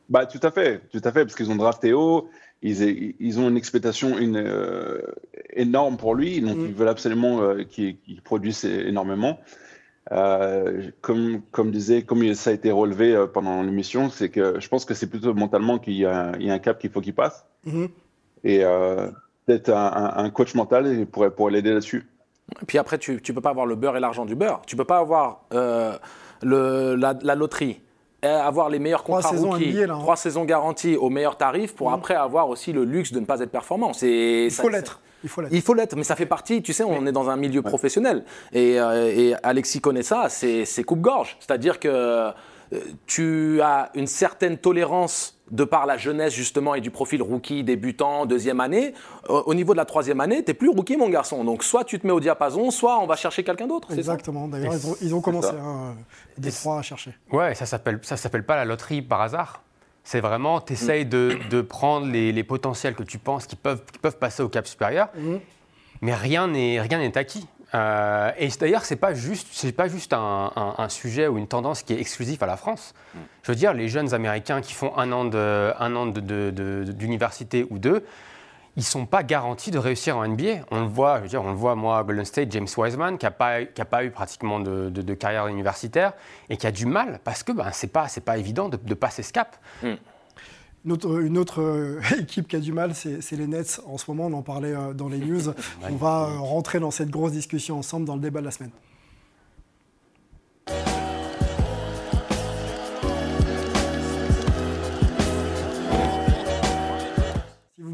[0.09, 2.27] Bah, tout à fait, tout à fait, parce qu'ils ont drafté haut,
[2.63, 4.99] ils, ils ont une expectation une, euh,
[5.53, 6.65] énorme pour lui, donc mm.
[6.65, 9.39] ils veulent absolument euh, qu'il produise énormément.
[10.09, 14.95] comme, comme disait, comme ça a été relevé pendant l'émission, c'est que je pense que
[14.95, 17.45] c'est plutôt mentalement qu'il y, a un cap qu'il faut qu'il passe.
[17.67, 17.89] Mm-hmm.
[18.43, 18.63] Et
[19.59, 22.07] peut-être un, coach mental pourrait, pourrait l'aider là-dessus.
[22.67, 24.61] Puis après, tu ne peux pas avoir le beurre et l'argent du beurre.
[24.65, 25.97] Tu peux pas avoir euh,
[26.41, 27.81] le, la, la loterie
[28.23, 29.99] avoir les meilleurs Trois contrats saisons rookies, là, hein.
[29.99, 31.95] trois saisons garanties au meilleur tarif pour Mhm.
[31.95, 33.93] après avoir aussi le luxe de ne pas être performant.
[34.01, 35.01] Il faut l'être.
[35.23, 35.53] Il faut l'être.
[35.53, 38.23] il faut l'être, mais ça fait partie, tu sais, on est dans un milieu professionnel.
[38.53, 41.37] Et, euh, et Alexis connaît ça, c'est c'est coupe-gorge.
[41.39, 42.31] C'est-à-dire que euh,
[43.07, 48.25] tu as une certaine tolérance de par la jeunesse justement et du profil rookie, débutant,
[48.25, 48.93] deuxième année.
[49.29, 51.43] Au au niveau de la troisième année, tu n'es plus rookie mon garçon.
[51.43, 53.91] Donc soit tu te mets au diapason, soit on va chercher quelqu'un d'autre.
[53.93, 54.47] Exactement.
[54.47, 55.95] D'ailleurs, ils ont, ils ont commencé hein,
[56.37, 57.13] des trois à chercher.
[57.31, 59.61] Ouais, ça s'appelle ça s'appelle pas la loterie par hasard.
[60.03, 63.83] C'est vraiment, tu essayes de, de prendre les, les potentiels que tu penses qui peuvent,
[63.91, 65.39] qui peuvent passer au cap supérieur, Mhm.
[66.01, 67.45] mais rien n'est rien n'est acquis.
[67.73, 71.47] Euh, et d'ailleurs, c'est pas juste, c'est pas juste un, un- un sujet ou une
[71.47, 72.93] tendance qui est exclusif à la France.
[73.43, 76.51] Je veux dire, les jeunes Américains qui font un an de- un an de- de-
[76.51, 78.05] de- d'université ou deux,
[78.77, 80.63] ils sont pas garantis de réussir en NBA.
[80.71, 83.17] On le voit, je veux dire, on le voit moi à Golden State, James Wiseman,
[83.17, 86.13] qui n'a pas, qui a pas eu pratiquement de, de- de carrière universitaire
[86.49, 88.93] et qui a du mal parce que ben, c'est pas, c'est pas évident de, de
[88.93, 89.57] passer ce cap.
[90.83, 93.81] Une autre, une autre, euh, équipe qui a du mal, c'est c'est les Nets.
[93.85, 95.53] En ce moment, on en parlait euh, dans les news.
[95.89, 98.71] On va euh, rentrer dans cette grosse discussion ensemble dans le débat de la semaine.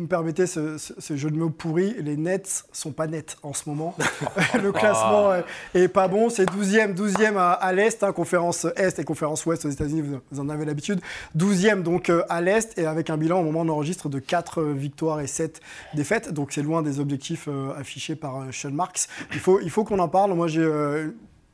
[0.08, 3.54] Me permettez ce, ce- ce jeu de mots pourri, les Nets sont pas nets en
[3.54, 3.94] ce moment.
[4.64, 5.44] le classement est,
[5.76, 6.30] est pas bon.
[6.30, 10.20] C'est 12e, 12e à, à l'Est, hein, conférence Est et conférence Ouest aux États-Unis, vous,
[10.32, 11.02] vous en avez l'habitude.
[11.38, 14.20] 12e donc euh, à l'Est et avec un bilan au moment où on enregistre de
[14.20, 15.60] 4 victoires et 7
[15.94, 16.32] défaites.
[16.34, 19.08] Donc c'est loin des objectifs euh, affichés par euh, Sean Marks.
[19.34, 20.34] Il faut, il faut qu'on en parle.
[20.34, 20.66] Moi j'ai.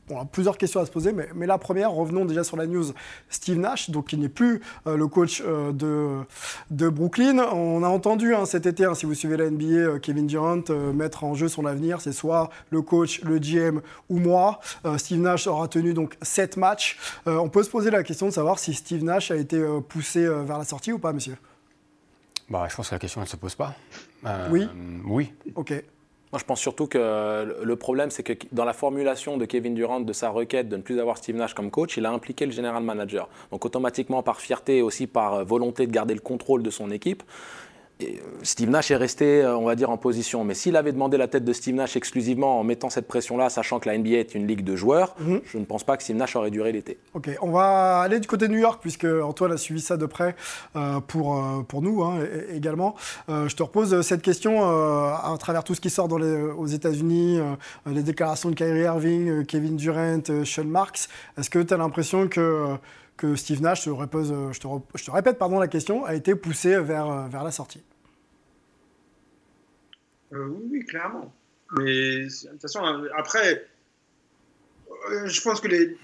[0.10, 2.68] On a plusieurs questions à se poser, mais, mais la première, revenons déjà sur la
[2.68, 2.86] news.
[3.30, 6.20] Steve Nash, donc qui n'est plus euh, le coach euh, de,
[6.72, 7.40] de Brooklyn.
[7.40, 10.64] On a entendu hein, cet été, hein, si vous suivez la NBA, euh, Kevin Durant
[10.94, 12.02] mettre en jeu son avenir.
[12.02, 14.60] C'est soit le coach, le GM ou moi.
[14.98, 16.98] Steve Nash aura tenu donc 7 matchs.
[17.26, 20.58] On peut se poser la question de savoir si Steve Nash a été poussé vers
[20.58, 21.36] la sortie ou pas, monsieur?
[22.50, 23.76] Bah, je pense que la question ne se pose pas.
[24.50, 24.68] Oui?
[25.06, 25.34] Oui.
[25.56, 25.74] Ok.
[26.34, 26.98] Moi, je pense surtout que
[27.62, 30.82] le- problème, c'est que dans la formulation de Kevin Durant de sa requête de ne
[30.82, 33.30] plus avoir Steve Nash comme coach, il a impliqué le general manager.
[33.52, 36.90] Donc, automatiquement, par fierté et aussi par euh, volonté de garder le contrôle de son
[36.90, 37.22] équipe,
[38.44, 40.44] Steve Nash est resté, euh, on va dire, en position.
[40.44, 43.80] Mais s'il avait demandé la tête de Steve Nash exclusivement en mettant cette pression-là, sachant
[43.80, 45.42] que la NBA est une ligue de joueurs, Mhm.
[45.46, 46.98] je ne pense pas que Steve Nash aurait duré l'été.
[47.14, 50.06] Ok, on va aller du côté de New York, puisque Antoine a suivi ça de
[50.06, 50.36] près
[50.76, 52.20] euh, pour, euh, pour nous hein,
[52.54, 52.96] également.
[53.30, 56.42] Euh, je te repose cette question euh, à travers tout ce qui sort dans les-
[56.58, 57.54] aux États-Unis, euh,
[57.92, 61.08] les déclarations de Kyrie Irving, euh, Kevin Durant, euh, Sean Marks.
[61.38, 62.76] Est-ce que tu as l'impression que, euh,
[63.18, 66.04] que Steve Nash, je te, repose, euh, je te, je te répète pardon, la question,
[66.06, 67.82] a été poussé vers, euh, vers la sortie?
[70.34, 71.34] Euh, oui, oui, clairement.
[71.78, 73.66] Mais de toute façon, euh, après,
[75.12, 75.98] euh, je pense que les,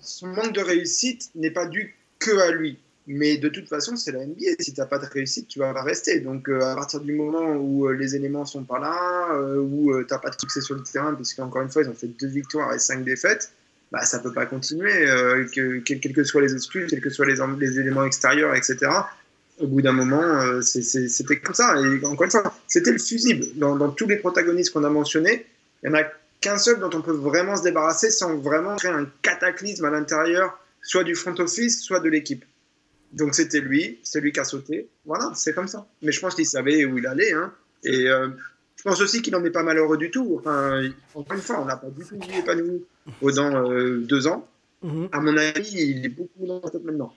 [0.00, 2.78] son manque de réussite n'est pas dû que à lui.
[3.08, 4.56] Mais de toute façon, c'est la NBA.
[4.60, 6.18] Si tu n'as pas de réussite, tu vas pas rester.
[6.20, 10.30] Donc, à partir du moment où les éléments sont pas là, où tu n'as pas
[10.30, 13.04] de succès sur le terrain, puisqu'encore une fois, ils ont fait deux victoires et cinq
[13.04, 13.52] défaites,
[13.92, 14.90] bah, ça peut pas continuer.
[15.54, 18.90] que, que- quelles que soient les excuses, quels que soient les éléments extérieurs, etc
[19.60, 21.76] au bout d'un moment, euh, c'était comme ça.
[21.80, 23.46] Et encore une fois, c'était le fusible.
[23.56, 25.46] Dans, dans tous les protagonistes qu'on a mentionnés,
[25.82, 26.04] il n'y en a
[26.40, 30.58] qu'un seul dont on peut vraiment se débarrasser sans vraiment créer un cataclysme à l'intérieur,
[30.82, 32.44] soit du front office, soit de l'équipe.
[33.12, 34.88] Donc c'était lui, c'est lui qui a sauté.
[35.06, 35.86] Voilà, c'est comme ça.
[36.02, 37.32] Mais je pense qu'il savait où il allait.
[37.32, 37.52] hein.
[37.84, 38.28] Et euh,
[38.76, 40.36] je pense aussi qu'il n'en est pas malheureux du tout.
[40.38, 40.82] Enfin,
[41.14, 42.84] encore une fois, on n'a pas du tout vu épanoui
[43.20, 44.46] pendant euh, deux ans.
[44.82, 45.08] Mhm.
[45.12, 47.14] À mon avis, il est beaucoup dans la tête maintenant.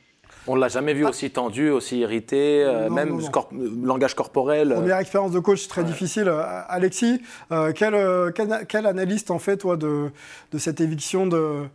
[0.47, 3.29] On ne l'a jamais vu aussi tendu, aussi irrité, euh, Non, même non, non.
[3.29, 3.51] corp-
[3.83, 4.71] langage corporel.
[4.71, 6.27] euh, Première expérience de coach très difficile.
[6.27, 7.21] Euh, Alexis,
[7.51, 7.93] euh, quel,
[8.33, 10.09] quel, quel analyste en fait, toi, de,
[10.51, 11.65] de cette éviction de,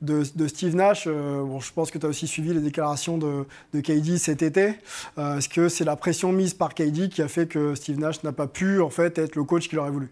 [0.00, 3.18] de, de Steve Nash Euh, bon, Je pense que tu as aussi suivi les déclarations
[3.18, 4.76] de, de KD cet été.
[5.18, 8.22] Euh, Est-ce que c'est la pression mise par KD qui a fait que Steve Nash
[8.22, 10.08] n'a pas pu en fait, être le coach qu'il aurait voulu?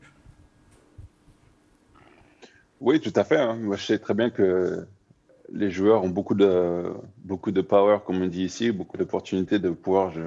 [2.81, 3.38] Oui, tout à fait.
[3.38, 3.57] hein.
[3.61, 4.87] Moi, je sais très bien que
[5.52, 6.84] les joueurs ont beaucoup de,
[7.24, 10.20] beaucoup de power, comme on dit ici, beaucoup d'opportunités de pouvoir je-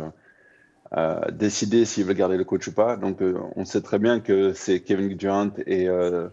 [0.96, 2.98] euh, décider s'ils veulent garder le coach ou pas.
[2.98, 6.28] Donc, euh, on sait très bien que c'est Kevin Durant et euh,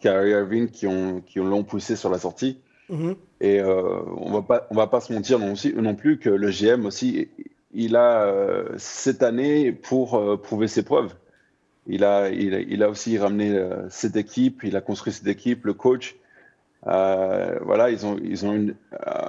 [0.00, 2.60] Kyrie Irving qui ont qui l'ont poussé sur la sortie.
[2.90, 3.16] Mhm.
[3.40, 6.30] Et euh, on va pas on va pas se mentir non, aussi, non plus que
[6.30, 7.28] le GM aussi,
[7.72, 8.32] il a
[8.76, 11.14] cette année pour prouver ses preuves.
[11.86, 15.64] Il a, il a, il a aussi ramené cette équipe, il a construit cette équipe,
[15.66, 16.16] le coach.
[16.86, 18.74] Euh, voilà, ils ont, ils ont une,
[19.06, 19.28] euh,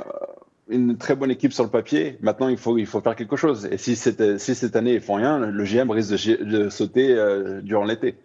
[0.69, 2.17] une très bonne équipe sur le papier.
[2.21, 3.67] Maintenant, il faut, il faut faire quelque chose.
[3.71, 7.13] Et si cette, si cette année ils font rien, le GM risque de, de sauter
[7.13, 8.15] euh, durant l'été.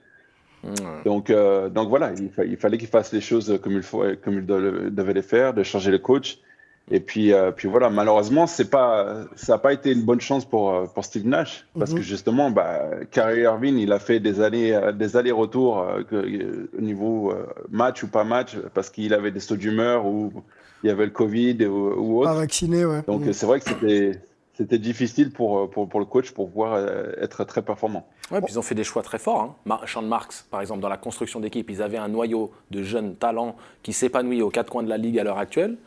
[1.04, 4.46] Donc, euh, donc voilà, il, fallait qu'il fasse les choses comme il, faut, comme il
[4.46, 6.38] devait les faire, de changer le coach.
[6.90, 10.44] Et puis, euh, puis voilà, malheureusement, c'est pas, ça n'a pas été une bonne chance
[10.44, 12.02] pour, euh, pour Steve Nash, parce que mhm.
[12.02, 17.32] justement, bah, Kyrie Irving, il a fait des allers, des allers-retours au niveau
[17.70, 20.32] match ou pas match, parce qu'il avait des sauts d'humeur ou
[20.82, 22.30] il y avait le Covid ou, autre.
[22.30, 23.02] Pas vacciné, ouais.
[23.06, 23.32] Donc mhm.
[23.32, 24.20] c'est vrai que c'était
[24.60, 28.06] c'était difficile pour, pour, pour, le coach pour pouvoir euh, être très performant.
[28.30, 29.56] Ouais, puis ils ont fait des choix très forts.
[29.66, 29.78] Hein.
[29.86, 33.56] Sean Marks, par exemple, dans la construction d'équipe, ils avaient un noyau de jeunes talents
[33.82, 35.78] qui s'épanouit aux quatre coins de la ligue à l'heure actuelle.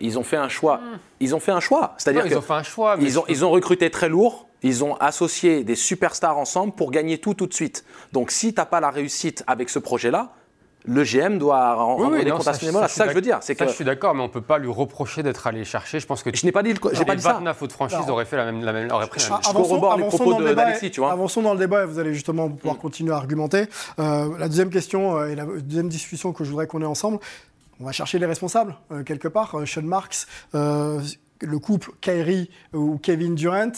[0.00, 0.76] Ils ont fait un choix.
[0.78, 0.98] Hmm.
[1.20, 1.94] Ils ont fait un choix.
[1.98, 2.96] C'est-à-dire qu'ils ont fait un choix.
[3.00, 4.46] ils, ont, ils ont recruté très lourd.
[4.62, 7.84] Ils ont associé des superstars ensemble pour gagner tout tout de suite.
[8.12, 10.32] Donc si tu n'as pas la réussite avec ce projet-là,
[10.88, 12.88] le GM doit rendre des comptes à ce niveau-là.
[12.88, 13.38] C'est ça que je veux dire.
[13.40, 16.00] C'est que je suis d'accord, mais on ne peut pas lui reprocher d'être allé chercher.
[16.00, 17.40] Je pense que je n'ai pas dit, j'ai pas dit ça.
[17.54, 20.90] faute franchise aurait fait la même, la même, aurait pris Je corrobore les propos d'Alexis,
[20.90, 21.12] tu vois.
[21.12, 22.80] Avançons dans le débat et vous allez justement pouvoir mm.
[22.80, 23.66] continuer à argumenter.
[23.98, 27.18] Euh, la deuxième question euh, et la deuxième discussion que je voudrais qu'on ait ensemble.
[27.80, 29.56] On va chercher les responsables euh, quelque part.
[29.66, 33.72] Sean Marks, le couple Kyrie ou Kevin Durant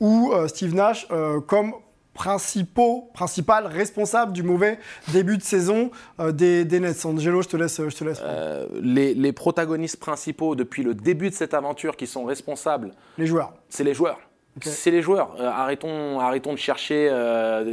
[0.00, 1.06] ou Steve Nash
[1.46, 1.72] comme
[2.16, 4.78] principaux, principal responsable du mauvais
[5.12, 7.76] début de saison euh, des, Nets Angelo, je te laisse.
[7.76, 12.24] Je te laisse euh, les, protagonistes principaux depuis le début de cette aventure qui sont
[12.24, 12.92] responsables.
[13.18, 13.52] Les joueurs.
[13.68, 14.18] C'est les joueurs.
[14.62, 15.36] C'est les joueurs.
[15.38, 17.10] Euh, arrêtons, arrêtons de chercher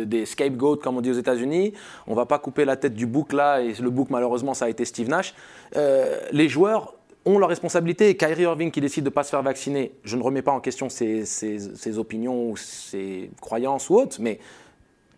[0.05, 1.73] des scapegoats, comme on dit aux États-Unis.
[2.07, 4.69] On va pas couper la tête du bouc là, et le bouc, malheureusement, ça a
[4.69, 5.33] été Steve Nash.
[5.75, 6.93] les joueurs
[7.25, 8.09] ont leurs responsabilités.
[8.09, 10.51] Et Kyrie Irving qui décide de ne pas se faire vacciner, je ne remets pas
[10.51, 14.39] en question ses, ses, opinions ou ses croyances ou autres, mais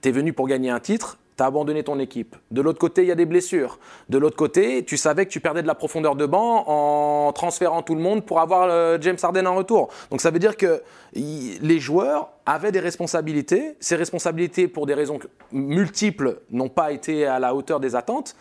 [0.01, 2.36] tu es venu pour gagner un titre, tu as abandonné ton équipe.
[2.52, 3.80] De l'autre côté, il y a des blessures.
[4.10, 7.82] De l'autre côté, tu savais que tu perdais de la profondeur de banc en transférant
[7.82, 9.89] tout le monde pour avoir euh, James Harden en retour.
[10.12, 10.82] Donc ça veut dire que
[11.13, 13.76] les joueurs avaient des responsabilités.
[13.80, 15.19] Ces responsabilités, pour des raisons
[15.52, 18.36] multiples, n'ont pas été à la hauteur des attentes.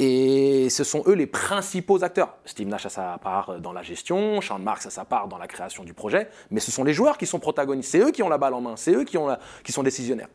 [0.00, 2.36] Et ce sont eux les principaux acteurs.
[2.44, 5.48] Steve Nash a sa part dans la gestion, Sean Marks a sa part dans la
[5.48, 7.90] création du projet, mais ce sont les joueurs qui sont protagonistes.
[7.90, 10.28] C'est eux qui ont la balle en main, c'est eux qui, ont qui sont décisionnaires.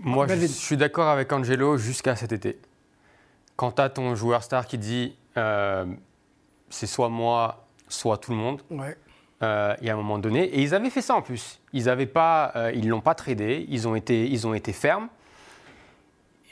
[0.00, 2.58] Moi, je, suis d'accord avec Angelo jusqu'à cet été.
[3.56, 5.84] Quand tu as ton joueur star qui dit euh,
[6.70, 8.62] c'est soit moi, soit tout le monde,
[9.42, 11.60] euh, il y a un moment donné, et ils avaient fait ça en plus.
[11.72, 15.08] Ils ne euh, ils l'ont pas tradé, ils ont été, ils ont été fermes.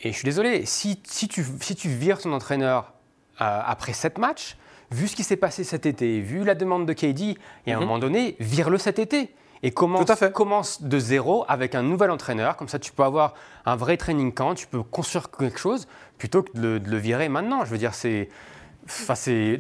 [0.03, 2.93] Et je suis désolé, si, si, tu, si tu vires ton entraîneur
[3.41, 4.57] euh, après sept matchs,
[4.91, 7.81] vu ce qui s'est passé cet été, vu la demande de KD, et à un
[7.81, 7.87] mhm.
[7.87, 9.35] moment donné, vire-le cet été.
[9.63, 12.57] Et commence, commence de zéro avec un nouvel entraîneur.
[12.57, 15.87] Comme ça, tu peux avoir un vrai training camp, tu peux construire quelque chose,
[16.19, 17.65] plutôt que de de le virer maintenant.
[17.65, 18.29] Je veux dire, c'est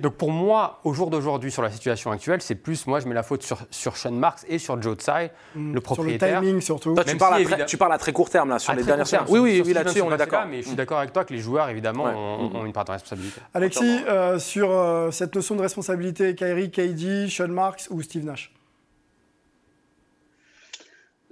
[0.00, 3.14] donc pour moi, au jour d'aujourd'hui, sur la situation actuelle, c'est plus, moi, je mets
[3.14, 5.74] la faute sur, sur Sean Marks et sur Joe Tsai, mm.
[5.74, 6.28] le propriétaire.
[6.28, 6.94] Sur le timing surtout.
[7.06, 9.26] tu, parles à très, tu, parles à très, court terme, là, sur les dernières semaines.
[9.28, 10.46] Oui, oui, oui là-dessus, on est d'accord.
[10.48, 13.40] Mais je suis d'accord avec toi que les joueurs, évidemment, ont, une part de responsabilité.
[13.54, 18.52] Alexis, euh, sur euh, cette notion de responsabilité, Kyrie, KD, Sean Marks ou Steve Nash?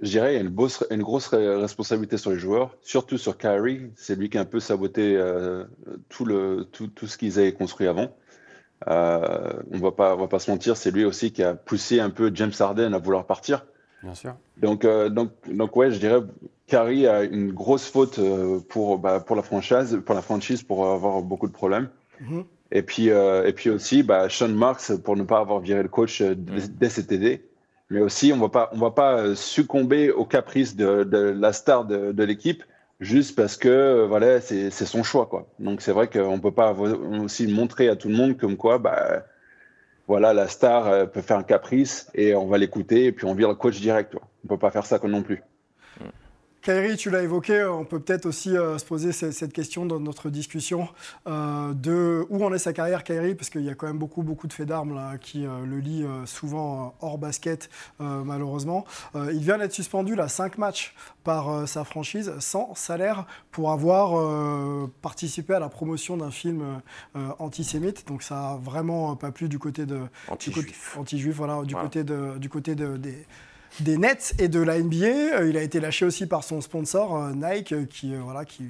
[0.05, 3.81] Je dirais qu'il y a une, grosse, responsabilité sur les joueurs, surtout sur Kyrie.
[3.95, 5.65] C'est lui qui a un peu saboté euh,
[6.09, 8.15] tout, le, tout, tout ce qu'ils avaient construit avant.
[8.87, 12.11] Euh, on va pas, va pas se mentir, c'est lui aussi qui a poussé un
[12.11, 13.65] peu James Harden à vouloir partir.
[14.03, 14.35] Bien sûr.
[14.57, 16.21] Donc, euh, donc, donc ouais, je dirais
[16.67, 18.19] Kyrie a une grosse faute
[18.69, 21.89] pour, bah, pour la franchise, pour la franchise pour avoir beaucoup de problèmes.
[22.21, 22.43] Mm-hmm.
[22.71, 26.21] Et puis, et puis aussi, bah, Sean Marks pour ne pas avoir viré le coach
[26.21, 27.43] dès cet été
[27.89, 32.63] mais aussi on ne va pas euh, succomber aux caprices de, la star de, l'équipe
[32.99, 35.47] juste parce que euh, voilà c'est son choix quoi.
[35.59, 38.77] Donc c'est vrai qu'on ne peut pas aussi montrer à tout le monde comme quoi
[38.79, 39.25] bah
[40.07, 43.33] voilà la star euh, peut faire un caprice et on va l'écouter et puis on
[43.33, 44.15] vire le coach direct.
[44.43, 45.43] On peut pas faire ça non plus.
[46.65, 50.31] Kairi, tu l'as évoqué, on peut peut-être aussi euh, se poser cette, question dans notre
[50.31, 50.89] discussion
[51.27, 54.23] euh, de où en est sa carrière, Kairi, parce qu'il y a quand même beaucoup,
[54.23, 58.83] beaucoup de faits d'armes qui euh, le lient souvent hors basket, malheureusement.
[59.13, 65.53] il vient d'être suspendu là, 5 matchs par sa franchise sans salaire pour avoir participé
[65.53, 66.81] à la promotion d'un film
[67.37, 68.07] antisémite.
[68.07, 69.99] Donc ça a vraiment pas plu du côté de
[70.29, 73.25] anti-juif, anti voilà, du côté de, du côté de, des
[73.81, 75.05] des Nets et de la NBA.
[75.05, 78.63] Euh, il a été lâché aussi par son sponsor euh, Nike, euh, qui, voilà, qui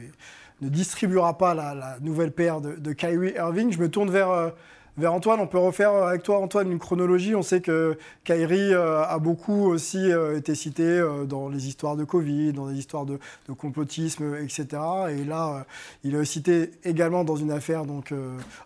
[0.62, 3.72] ne distribuera pas la, nouvelle paire de, Kyrie Irving.
[3.72, 4.54] Je me tourne vers,
[4.98, 5.42] vers Antoine.
[5.42, 7.36] On peut refaire avec toi, Antoine, une chronologie.
[7.36, 12.68] On sait que Kyrie a beaucoup aussi été cité dans les histoires de Covid, dans
[12.68, 13.20] des histoires de,
[13.58, 14.82] complotisme, etc.
[15.10, 15.66] Et là,
[16.06, 18.14] il est cité également dans une affaire donc,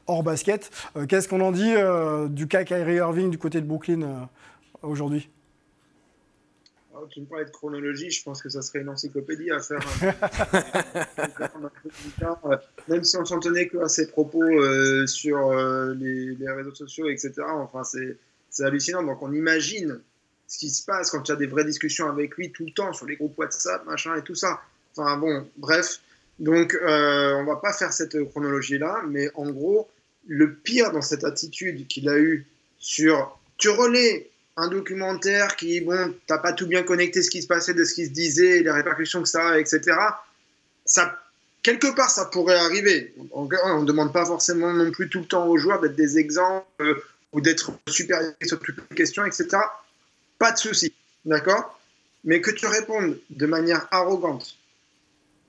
[0.05, 0.69] hors basket.
[1.07, 1.73] Qu'est-ce qu'on en dit
[2.29, 4.29] du cas Kyrie Irving du côté de Brooklyn
[4.83, 5.27] aujourd'hui?
[7.09, 9.79] Tu me parlais de chronologie, je pense que ça serait une encyclopédie à faire.
[12.87, 16.73] Même si on s'en tenait que à ses propos euh, sur euh, les, les, réseaux
[16.73, 17.33] sociaux, etc.
[17.47, 19.03] Enfin, c'est hallucinant.
[19.03, 19.99] Donc, on imagine
[20.47, 22.93] ce qui se passe quand tu as des vraies discussions avec lui tout le temps
[22.93, 24.61] sur les groupes WhatsApp, machin et tout ça.
[24.95, 25.99] Enfin, bon, bref.
[26.39, 29.89] Donc, euh, on va pas faire cette chronologie-là, mais en gros,
[30.27, 34.29] le pire dans cette attitude qu'il a eue sur tu relais
[34.59, 37.93] un documentaire qui, bon, t'as pas tout bien connecté ce qui se passait, de ce
[37.93, 39.97] qui se disait, les répercussions que ça a, etc.
[40.85, 41.17] Ça,
[41.63, 43.13] quelque part, ça pourrait arriver.
[43.31, 46.65] On ne demande pas forcément non plus tout le temps aux joueurs d'être des exemples
[46.81, 49.47] euh, ou d'être supérieurs sur toutes les questions, etc.
[50.37, 50.93] Pas de souci,
[51.23, 51.79] d'accord?
[52.25, 54.57] Mais que tu répondes de manière arrogante,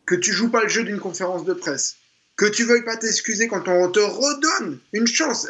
[0.07, 1.97] que tu joues pas le jeu d'une conférence de presse,
[2.41, 5.47] que tu veuilles pas t'excuser quand on te redonne une chance.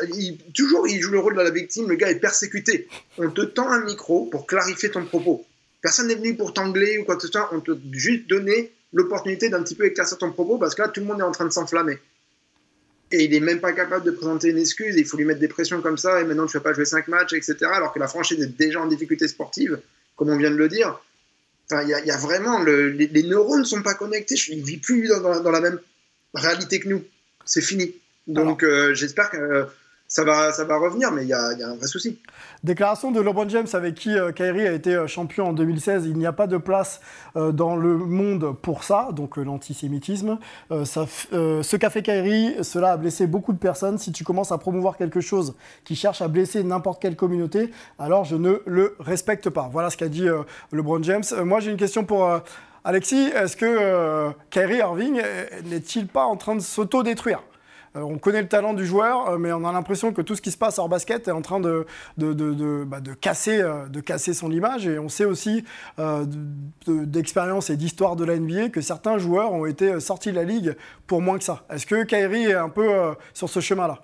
[0.56, 2.88] toujours, il joue le rôle de la victime, le gars est persécuté.
[3.16, 5.46] On te tend un micro pour clarifier ton propos.
[5.82, 7.48] Personne n'est venu pour t'angler ou quoi que ce soit.
[7.52, 10.98] On te juste donné l'opportunité d'un petit peu éclaircir ton propos parce que là, tout
[10.98, 12.00] le monde est en train de s'enflammer.
[13.12, 14.96] Et il est même pas capable de présenter une excuse.
[14.96, 16.20] il faut lui mettre des pressions comme ça.
[16.20, 17.54] Et maintenant, tu vas pas jouer 5 matchs, etc.
[17.72, 19.78] Alors que la franchise est déjà en difficulté sportive,
[20.16, 21.00] comme on vient de le dire.
[21.70, 24.34] Enfin, il y, a vraiment les, neurones ne sont pas connectés.
[24.34, 25.78] Je ne vis plus dans la même
[26.34, 27.02] réalité que nous.
[27.44, 27.92] C'est fini.
[28.26, 29.66] Donc euh, j'espère que
[30.06, 32.18] ça va, ça va revenir, mais il y, a, un vrai souci.
[32.64, 36.06] Déclaration de LeBron James avec qui euh, Kyrie a été euh, champion en 2016.
[36.06, 37.00] Il n'y a pas de place
[37.36, 40.38] dans le monde pour ça, donc l'antisémitisme.
[40.70, 43.98] Ce qu'a fait Kyrie, cela a blessé beaucoup de personnes.
[43.98, 48.24] Si tu commences à promouvoir quelque chose qui cherche à blesser n'importe quelle communauté, alors
[48.24, 49.68] je ne le respecte pas.
[49.72, 50.26] Voilà ce qu'a dit
[50.72, 51.24] LeBron James.
[51.44, 52.42] moi j'ai une question pour
[52.82, 55.20] Alexis, est-ce que euh, Kyrie Irving
[55.64, 57.42] n'est-il pas en train de s'auto-détruire?
[57.96, 60.40] Euh, on connaît le talent du joueur, euh, mais on a l'impression que tout ce
[60.40, 61.84] qui se passe hors basket est en train de,
[62.16, 64.86] bah, casser, de casser son image.
[64.86, 65.64] Et on sait aussi
[66.86, 70.74] d'expérience et d'histoire de la NBA que certains joueurs ont été sortis de la ligue
[71.06, 71.64] pour moins que ça.
[71.68, 73.98] Est-ce que Kyrie est un peu sur ce chemin-là?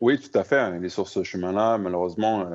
[0.00, 0.72] Oui, tout à fait.
[0.78, 1.76] Il est sur ce chemin-là.
[1.76, 2.46] Malheureusement,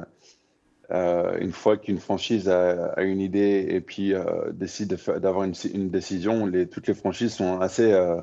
[0.92, 6.52] euh, une fois qu'une franchise a, une idée et puis euh, décide d'avoir une, décision,
[6.72, 8.18] toutes les franchises sont assez euh,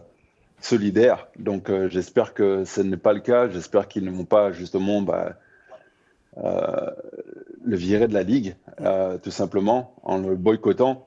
[0.61, 1.29] solidaires.
[1.39, 3.49] Donc j'espère que ce n'est pas le cas.
[3.49, 5.35] J'espère qu'ils ne vont pas justement bah,
[6.37, 8.55] le virer de la ligue,
[9.23, 11.07] tout simplement, en le boycottant.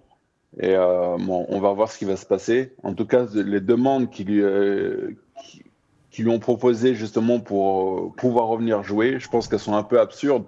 [0.60, 2.74] Et on va voir ce qui va se passer.
[2.84, 4.44] En tout cas, les demandes qui lui,
[6.18, 10.46] lui ont proposées justement pour pouvoir revenir jouer, je pense qu'elles sont un peu absurdes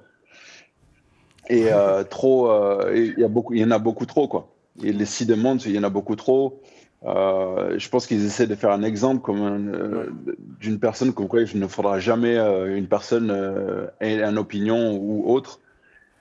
[1.50, 4.54] et euh, trop, euh, il y a beaucoup, y en a beaucoup trop quoi.
[4.84, 6.62] Et les six demandes, il y en a beaucoup trop.
[7.06, 10.12] Euh, je pense qu'ils essaient de faire un exemple comme
[10.60, 13.32] d'une personne comme quoi il ne faudra jamais une personne
[14.02, 15.60] ait une opinion ou autre.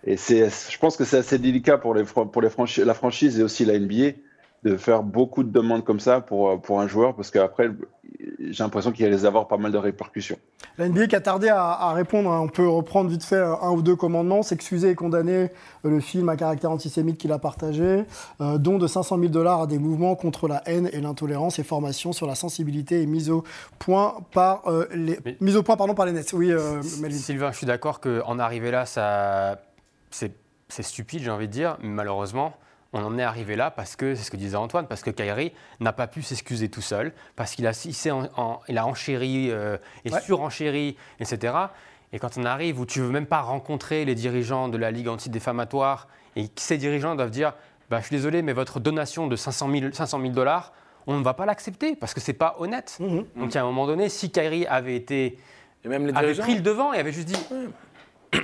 [0.04, 2.50] Et c'est, je pense que c'est assez délicat pour les pour les
[2.84, 4.12] la franchise et aussi la NBA
[4.66, 7.70] de faire beaucoup de demandes comme ça pour, pour un joueur parce qu'après,
[8.40, 10.38] j'ai l'impression qu'il allait avoir pas mal de répercussions.
[10.78, 12.40] La NBA qui a tardé à, répondre, hein.
[12.40, 15.48] on peut reprendre vite fait un ou deux commandements, s'excuser et condamner euh,
[15.84, 18.04] le film à caractère antisémite qu'il a partagé,
[18.40, 21.62] euh, don de 500 000 dollars à des mouvements contre la haine et l'intolérance et
[21.64, 23.44] formation sur la sensibilité et mise au
[23.78, 26.32] point par, euh, les, mise au point, pardon, par les Nets.
[26.32, 27.10] Oui, Melvin.
[27.10, 29.60] Sylvain, je suis d'accord qu'en arriver là, ça,
[30.10, 30.32] c'est,
[30.68, 32.54] c'est stupide, j'ai envie de dire, mais malheureusement,
[32.96, 35.52] on en est arrivé là parce que, c'est ce que disait Antoine, parce que Kyrie
[35.80, 37.72] n'a pas pu s'excuser tout seul, parce qu'il a,
[38.68, 41.54] il a enchéri euh, et surenchéri, etc.
[42.12, 45.08] Et quand on arrive où tu veux même pas rencontrer les dirigeants de la Ligue
[45.08, 47.52] anti-défamatoire et que ces dirigeants doivent dire
[47.90, 50.72] bah, Je suis désolé, mais votre donation de 500 000, dollars,
[51.06, 52.96] on ne va pas l'accepter parce que c'est pas honnête.
[53.00, 55.38] Mmh Donc à un moment donné, si Kyrie avait été.
[55.84, 57.36] Et même les avait pris le devant et avait juste dit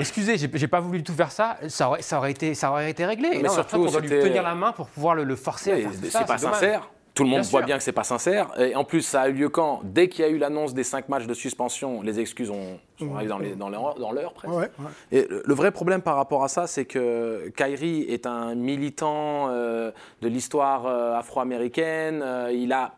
[0.01, 3.05] Excusez, j'ai pas voulu tout faire ça, ça aurait, ça aurait, été, ça aurait été
[3.05, 3.41] réglé.
[3.43, 6.19] Mais surtout, on doit lui tenir la main pour pouvoir le, forcer à faire ça.
[6.21, 6.91] C'est pas sincère.
[7.15, 8.49] Tout le monde voit bien que c'est pas sincère.
[8.59, 9.81] Et en plus, ça a eu lieu quand?
[9.85, 13.15] Dès qu'il y a eu l'annonce des cinq matchs de suspension, les excuses ont, sont
[13.15, 14.71] arrivées dans l'heure presque.
[15.11, 19.91] Et le, vrai problème par rapport à ça, c'est que Kyrie est un militant euh,
[20.23, 22.23] de l'histoire euh, afro-américaine.
[22.23, 22.95] Euh, il a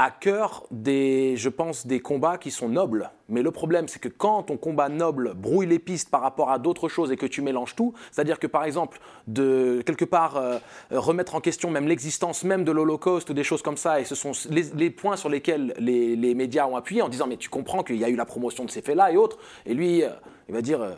[0.00, 3.10] à cœur des, je pense, des combats qui sont nobles.
[3.28, 6.58] Mais le problème, c'est que quand ton combat noble brouille les pistes par rapport à
[6.58, 10.56] d'autres choses et que tu mélanges tout, c'est-à-dire que par exemple, de quelque part euh,
[10.90, 14.14] remettre en question même l'existence même de l'Holocauste ou des choses comme ça, et ce
[14.14, 17.96] sont les, points sur lesquels les, médias ont appuyé en disant mais tu comprends qu'il
[17.96, 19.36] y a eu la promotion de ces faits-là et autres,
[19.66, 20.08] et lui, euh,
[20.48, 20.94] il va dire euh,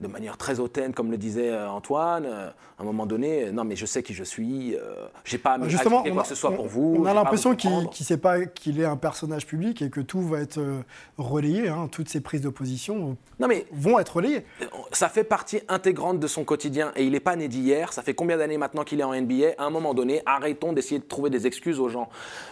[0.00, 3.64] de manière très hautaine, comme le disait euh, Antoine, euh, à un moment donné, non
[3.64, 6.34] mais je sais qui je suis, euh, j'ai pas à me Justement, quoi que ce
[6.34, 6.96] soit on- pour vous.
[7.00, 10.20] on a l'impression qu'il ne sait pas qu'il est un personnage public et que tout
[10.20, 10.80] va être euh,
[11.16, 11.68] relayé.
[11.68, 11.88] hein.
[11.90, 14.44] Toutes ces prises de position Non mais vont être relayées.
[14.92, 17.94] ça fait partie intégrante de son quotidien et il n'est pas né d'hier.
[17.94, 20.98] Ça fait combien d'années maintenant qu'il est en NBA À un moment donné, arrêtons d'essayer
[21.00, 22.10] de trouver des excuses aux gens.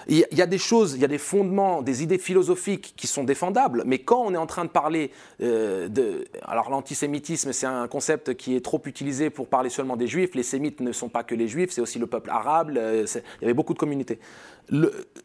[0.09, 3.07] Il y, y a des choses, il y a des fondements, des idées philosophiques qui
[3.07, 5.11] sont défendables, mais quand on est en train de parler
[5.43, 6.25] euh, de.
[6.43, 10.35] Alors l'antisémitisme, c'est un concept qui est trop utilisé pour parler seulement des juifs.
[10.35, 12.71] Les sémites ne sont pas que les juifs, c'est aussi le peuple arabe.
[12.73, 13.07] Il
[13.43, 14.19] y avait beaucoup de communautés.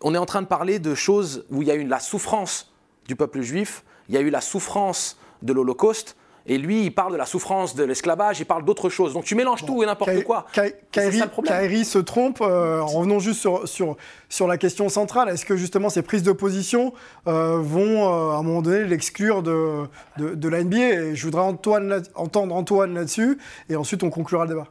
[0.01, 2.73] On est en train de parler de choses où il y a eu la souffrance
[3.07, 6.15] du peuple juif, il y a eu la souffrance de l'Holocauste,
[6.49, 9.13] et lui, il parle de la souffrance de l'esclavage, il parle d'autre chose.
[9.13, 10.45] Donc tu mélanges tout et n'importe quoi.
[10.51, 11.53] Kai- C'est Kyrie, ça le problème.
[11.61, 12.41] Kyrie se trompe.
[12.41, 13.95] euh, revenons juste sur, sur,
[14.27, 15.29] sur la question centrale.
[15.29, 16.93] Est-ce que justement ces prises de position
[17.27, 19.83] euh, vont euh, à un moment donné l'exclure de,
[20.17, 23.37] de, de la NBA Et je voudrais Antoine là- entendre Antoine là-dessus
[23.69, 24.67] et ensuite on conclura le débat.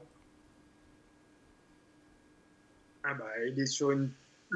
[3.05, 4.11] Ah bah, il est sur une,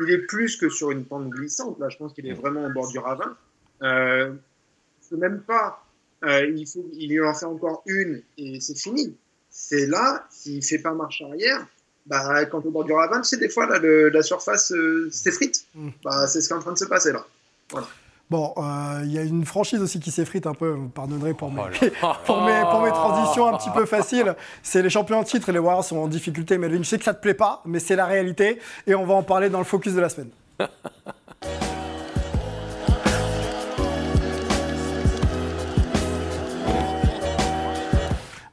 [0.06, 1.78] il est plus que sur une pente glissante.
[1.78, 3.36] Là, je pense qu'il est vraiment au bord du ravin.
[3.82, 4.34] Euh,
[5.08, 5.84] faut même pas.
[6.24, 9.14] Euh, il faut, il en fait encore une et c'est fini.
[9.50, 11.66] C'est là, s'il fait pas marche arrière,
[12.06, 15.66] bah quand au bord du ravin, sais des fois là, le- la surface euh, s'effrite.
[15.74, 15.90] Mm.
[16.04, 17.24] Bah, c'est ce qui est en train de se passer là.
[18.30, 21.34] Bon, euh, il y a une franchise aussi qui s'effrite un peu, vous me pardonnerez
[21.34, 21.60] pour mes,
[22.02, 24.34] Oh pour mes, pour mes transitions un petit peu faciles.
[24.62, 26.56] C'est les champions en titre et les Warriors sont en difficulté.
[26.56, 29.14] Melvin, je sais que ça te plaît pas, mais c'est la réalité et on va
[29.14, 30.30] en parler dans le focus de la semaine.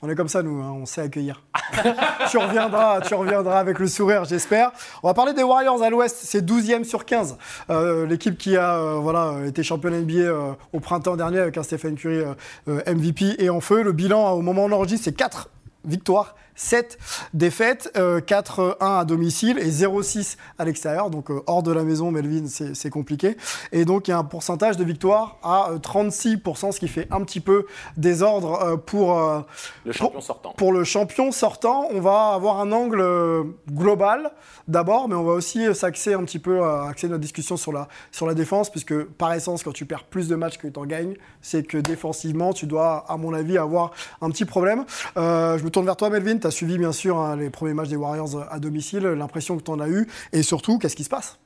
[0.09, 1.43] On comme ça, nous, hein, on sait accueillir.
[2.31, 4.71] tu, reviendras, tu reviendras avec le sourire, j'espère.
[5.03, 7.37] On va parler des Warriors à l'Ouest, c'est 12e sur 15.
[7.69, 11.63] Euh, L'équipe qui a euh, voilà, été championne NBA euh, au printemps dernier avec un
[11.63, 12.23] Stephen Curry
[12.65, 13.83] MVP et en feu.
[13.83, 15.49] Le bilan au moment où on enregistre, c'est 4
[15.85, 16.97] victoires, 7
[17.33, 21.09] défaites, euh, 4-1 à domicile et 0-6 à l'extérieur.
[21.09, 23.37] Donc euh, hors de la maison, Melvin, c'est compliqué.
[23.71, 27.07] Et donc il y a un pourcentage de victoire à euh, 36%, ce qui fait
[27.11, 29.39] un petit peu désordre euh, pour, euh,
[29.85, 30.53] Le champion sortant.
[30.57, 34.31] pour le champion sortant, on va avoir un angle euh, global
[34.69, 37.73] d'abord, mais on va aussi euh, s'axer un petit peu, euh, axer notre discussion sur
[37.73, 40.79] la, sur la défense, puisque par essence, quand tu perds plus de matchs que tu
[40.79, 43.91] en gagnes, c'est que défensivement, tu dois, à mon avis, avoir
[44.21, 44.85] un petit problème.
[45.17, 46.37] Euh, je me tourne vers toi, Melvin.
[46.37, 49.63] Tu as suivi, bien sûr, hein, les premiers matchs des Warriors à domicile, l'impression que
[49.63, 51.39] tu en as eu, et surtout, qu'est-ce qui se passe?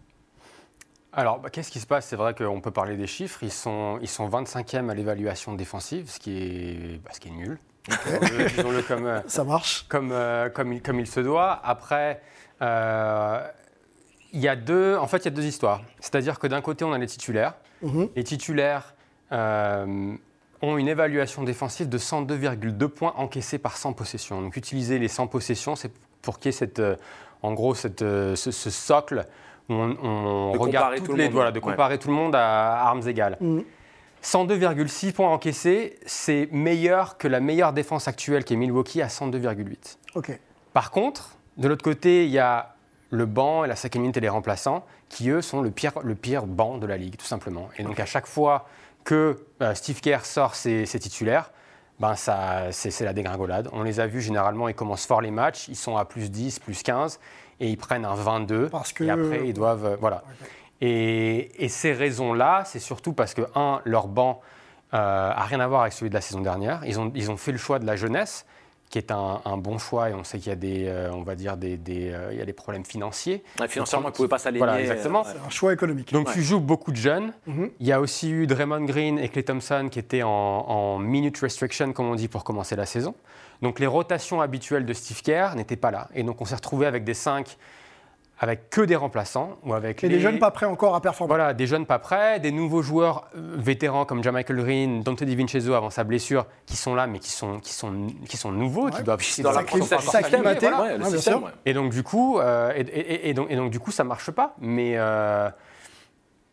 [1.15, 2.07] Alors, bah, qu'est-ce qui se passe?
[2.07, 3.43] C'est vrai qu'on peut parler des chiffres.
[3.43, 7.31] Ils sont, ils sont 25e à l'évaluation défensive, ce qui est, bah, ce qui est
[7.31, 7.59] nul.
[7.87, 11.59] Disons-le- Disons-le comme, euh, Ça marche comme, euh, comme, il, comme il se doit.
[11.63, 12.19] Après,
[12.63, 13.39] euh,
[14.31, 15.81] il y a deux, en fait, il y a deux histoires.
[15.99, 17.53] C'est-à-dire que d'un côté, on a les titulaires.
[17.83, 18.09] Mhm.
[18.15, 18.95] Les titulaires
[19.31, 20.15] euh,
[20.63, 24.41] ont une évaluation défensive de 102,2 points encaissés par 100 possessions.
[24.41, 25.91] Donc, utiliser les 100 possessions, c'est
[26.21, 26.95] pour qu'il y ait cette, euh,
[27.41, 29.25] en gros cette, euh, ce, ce socle
[29.69, 31.33] où on, on De regarde comparer toutes tout le les, monde.
[31.33, 31.61] voilà, de Ouais.
[31.71, 33.37] comparer tout le monde à, armes égales.
[33.41, 33.63] Mhm.
[34.21, 39.97] 102,6 points encaissés, c'est meilleur que la meilleure défense actuelle qui est Milwaukee à 102,8.
[40.15, 40.39] Ok.
[40.71, 42.75] Par contre, de l'autre côté, il y a
[43.09, 46.15] le banc et la cinquième minute et les remplaçants qui, eux, sont le pire, le
[46.15, 47.67] pire banc de la ligue, tout simplement.
[47.77, 48.65] Et donc, à chaque fois
[49.03, 51.51] que euh, Steve Kerr sort ses, ses titulaires,
[51.99, 53.69] ben ça, c'est, la dégringolade.
[53.71, 56.59] On les a vus, généralement, ils commencent fort les matchs, ils sont à plus 10,
[56.59, 57.19] plus 15,
[57.59, 58.69] et ils prennent un 22.
[58.69, 59.85] Parce que- Et après, ils doivent...
[59.85, 60.23] euh, voilà.
[60.81, 64.41] Et, et ces raisons-là, c'est surtout parce que, un, leur banc
[64.93, 66.81] euh, a rien à voir avec celui de la saison dernière.
[66.85, 68.45] Ils ont, ils ont fait le choix de la jeunesse,
[68.93, 71.23] qui est un, un bon choix, et on sait qu'il y a des, euh, on
[71.23, 73.43] va dire des, des, euh, il y a des problèmes financiers.
[73.59, 74.59] Ouais, financièrement, ils ne pouvaient pas s'aligner.
[74.59, 75.21] Voilà, exactement.
[75.21, 75.35] euh, ouais.
[75.41, 76.13] C'est un choix économique.
[76.13, 76.33] Donc Ouais.
[76.35, 77.33] tu joues beaucoup de jeunes.
[77.47, 77.71] Mhm.
[77.79, 81.39] Il y a aussi eu Draymond Green et Clay Thompson qui étaient en, en minute
[81.39, 83.15] restriction, comme on dit, pour commencer la saison.
[83.63, 86.07] Donc les rotations habituelles de Steve Kerr n'étaient pas là.
[86.13, 87.57] Et donc on s'est retrouvé avec des 5
[88.39, 91.29] avec que des remplaçants ou avec Et les des jeunes pas prêts encore à performer.
[91.29, 95.73] voilà, des jeunes pas prêts, des nouveaux joueurs euh, vétérans comme Jamichael Green, Dante DiVincenzo
[95.73, 98.97] avant sa blessure, qui sont là mais qui sont, qui sont, qui sont nouveaux, qui
[98.97, 99.03] Ouais.
[99.03, 101.43] doivent Dans la système, acclimaté, voilà, ouais, le bien système, sûr.
[101.43, 101.51] ouais.
[101.65, 104.31] et donc du coup, euh, et, et- et donc, et donc du coup, ça marche
[104.31, 104.55] pas.
[104.59, 105.49] Mais euh,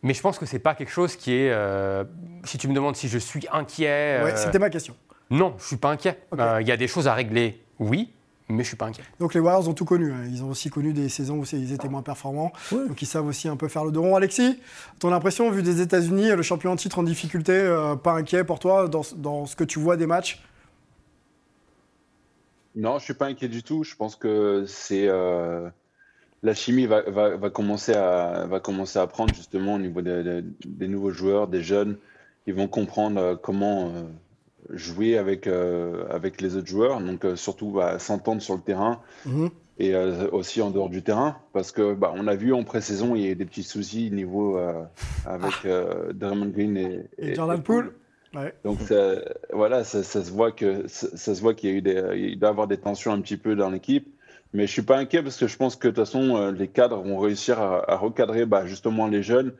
[0.03, 1.51] mais je pense que c'est pas quelque chose qui est.
[1.51, 2.05] euh,
[2.45, 4.95] si tu me demandes si je suis inquiet, Ouais, euh, C'était ma question.
[5.31, 6.19] non, je suis pas inquiet.
[6.39, 8.13] Euh, Il y a des choses à régler, oui,
[8.51, 9.03] mais je suis pas inquiet.
[9.19, 10.13] Donc les Warriors ont tout connu.
[10.13, 10.25] hein.
[10.31, 12.53] Ils ont aussi connu des saisons où ils étaient moins performants.
[12.71, 14.17] Donc ils savent aussi un peu faire le dos rond.
[14.17, 14.59] Alexis,
[14.99, 18.59] ton impression, vu des États-Unis, le champion en titre en difficulté, euh, pas inquiet pour
[18.59, 20.43] toi dans, dans ce que tu vois des matchs?
[22.77, 23.83] Non, je suis pas inquiet du tout.
[23.85, 25.69] Je pense que c'est euh,
[26.43, 30.23] la chimie va, va, va commencer à va commencer à prendre justement au niveau des-
[30.23, 31.97] des- des nouveaux joueurs, des jeunes.
[32.47, 34.03] Ils vont comprendre euh, comment euh,
[34.73, 39.01] jouer avec, avec les autres joueurs, donc surtout bah, s'entendre sur le terrain.
[39.27, 39.51] Mhm.
[39.83, 43.23] Et aussi en dehors du terrain, parce que bah, on a vu en pré-saison, il
[43.23, 44.59] y a eu des petits soucis niveau
[45.25, 45.67] avec
[46.13, 47.95] Draymond Green et, Et Jordan Poole
[48.35, 48.55] Ouais.
[48.65, 49.17] Donc ça,
[49.53, 52.31] voilà, ça, ça se voit que ça, ça se voit qu'il y a eu des,
[52.31, 54.07] il doit y avoir des tensions un petit peu dans l'équipe.
[54.53, 56.69] Mais je suis pas inquiet parce que je pense que de toute façon euh, les
[56.69, 59.53] cadres vont réussir à, à recadrer bah, justement les jeunes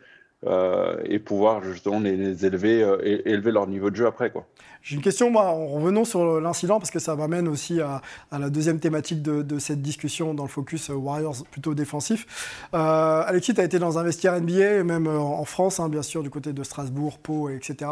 [0.47, 4.47] euh, et pouvoir justement les, élever euh, élever leur niveau de jeu après quoi.
[4.83, 8.01] J'ai une question, moi, en revenant sur l'incident, parce que ça m'amène aussi à,
[8.33, 12.67] la deuxième thématique de, cette discussion dans le focus euh, Warriors plutôt défensif.
[12.73, 16.23] Euh, Alexis, tu as été dans un vestiaire NBA, même en France, hein, bien sûr,
[16.23, 17.91] du côté de Strasbourg, Pau, etc.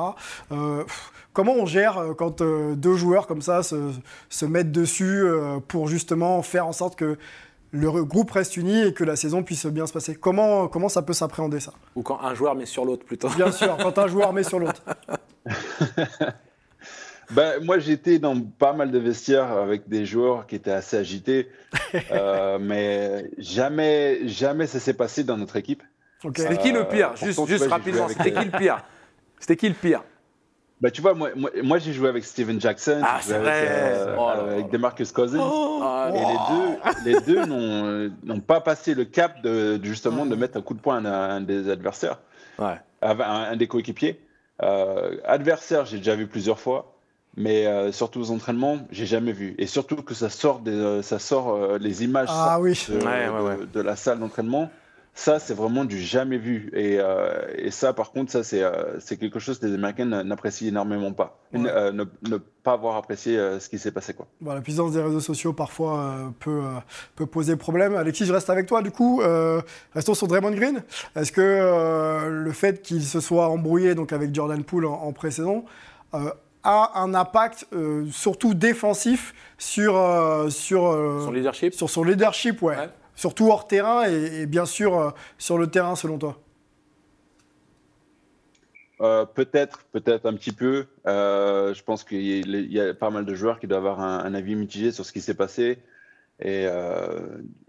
[1.35, 5.25] Comment on gère quand deux joueurs comme ça se, mettent dessus
[5.69, 7.19] pour justement faire en sorte que
[7.71, 10.14] le groupe reste uni et que la saison puisse bien se passer.
[10.14, 11.73] Comment, comment ça peut s'appréhender ça?
[11.95, 13.29] Ou quand un joueur met sur l'autre plutôt.
[13.31, 14.83] Bien sûr, quand un joueur met sur l'autre.
[17.31, 21.51] Ben, moi, j'étais dans pas mal de vestiaires avec des joueurs qui étaient assez agités,
[22.11, 25.83] euh, mais jamais, jamais ça s'est passé dans notre équipe.
[26.25, 26.43] Okay.
[26.43, 27.14] C'était qui le pire?
[27.16, 28.83] Juste, juste rapidement, c'était qui le pire?
[29.39, 30.03] C'était qui le pire?
[30.81, 34.29] Bah, tu vois, moi, moi, moi j'ai joué avec Steven Jackson, ah, avec, euh, oh,
[34.29, 35.83] avec Demarcus Cousins, oh,
[36.14, 36.79] et oh.
[37.05, 37.47] les deux, les deux
[38.24, 41.41] n'ont pas passé le cap de, justement de mettre un coup de poing à un,
[41.41, 42.18] des adversaires,
[42.59, 42.79] ouais.
[43.03, 44.20] à un, un des coéquipiers.
[44.62, 46.95] Euh, adversaire, j'ai déjà vu plusieurs fois.
[47.37, 49.55] Mais euh, surtout aux entraînements, j'ai jamais vu.
[49.59, 52.76] Et surtout que ça sort, des, euh, ça sort euh, les images ah, oui.
[52.89, 54.70] de, ouais, ouais, de, de, la salle d'entraînement.
[55.19, 56.71] Ça, c'est vraiment du jamais vu.
[56.75, 60.69] Et, euh, et ça, par contre, ça, c'est euh, quelque chose que les Américains n'apprécient
[60.69, 61.41] énormément pas.
[61.53, 61.61] Ouais.
[61.66, 64.14] Euh, ne, ne, pas avoir apprécié ce qui s'est passé.
[64.14, 64.29] Quoi.
[64.41, 66.62] Bon, la puissance des réseaux sociaux, parfois, peut,
[67.16, 67.97] peut poser problème.
[67.97, 69.21] Alexis, je reste avec toi, du coup.
[69.93, 70.85] restons sur Draymond Green.
[71.16, 75.64] Est-ce que le fait qu'il se soit embrouillé donc, avec Jordan Poole en, en pré-saison
[76.64, 81.75] a un impact euh, surtout défensif sur, euh, sur, euh, son leadership?
[81.75, 82.77] Sur son leadership, ouais.
[82.77, 82.89] ouais.
[83.19, 86.39] Surtout hors terrain et, bien sûr sur le terrain, selon toi.
[89.35, 90.87] peut-être, peut-être un petit peu.
[91.05, 94.93] je pense qu'il y, a pas mal de joueurs qui doivent avoir un, avis mitigé
[94.93, 95.79] sur ce qui s'est passé.
[96.41, 96.69] Et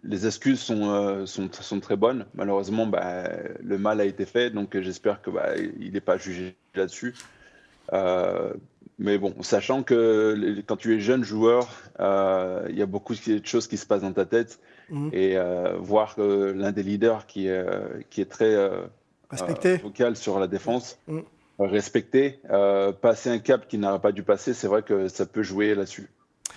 [0.04, 2.28] les excuses sont, sont, très bonnes.
[2.36, 3.28] Malheureusement, bah,
[3.64, 7.16] le mal a été fait, donc j'espère qu'il bah, n'est pas jugé là-dessus.
[7.94, 8.54] Euh,
[8.98, 13.46] mais bon, sachant que quand tu es jeune joueur, il euh, y a beaucoup de
[13.46, 14.60] choses qui se passent dans ta tête.
[14.90, 15.10] Mmh.
[15.14, 17.66] Et euh, voir que l'un des leaders qui est,
[18.10, 18.56] qui est très
[19.84, 21.20] vocal sur la défense, mmh.
[21.60, 22.40] respecté,
[23.02, 26.10] passer un cap qui n'aurait pas dû passer, c'est vrai que ça peut jouer là-dessus.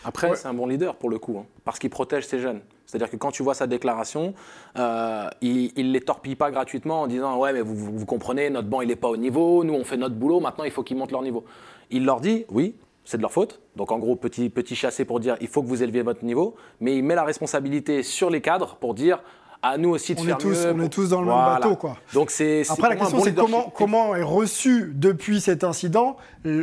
[0.04, 0.36] Après, ouais.
[0.36, 2.60] c'est un bon leader pour le coup, hein, parce qu'il protège ses jeunes.
[2.86, 4.34] C'est-à-dire que quand tu vois sa déclaration,
[4.78, 8.50] euh, il ne les torpille pas gratuitement en disant Ouais, mais vous, vous, vous comprenez,
[8.50, 10.82] notre banc, il n'est pas au niveau, nous, on fait notre boulot, maintenant, il faut
[10.82, 11.44] qu'ils montent leur niveau.
[11.90, 12.74] Il leur dit Oui,
[13.04, 13.60] c'est de leur faute.
[13.76, 16.54] Donc, en gros, petit, petit chassé pour dire Il faut que vous éleviez votre niveau,
[16.80, 19.22] mais il met la responsabilité sur les cadres pour dire
[19.62, 20.72] à nous aussi de on faire est tous, mieux.
[20.72, 21.52] On est tous dans le voilà.
[21.52, 21.96] même bateau, quoi.
[22.12, 22.62] Donc c'est.
[22.68, 26.16] Après, la question, bon c'est comment, comment est reçu depuis cet incident,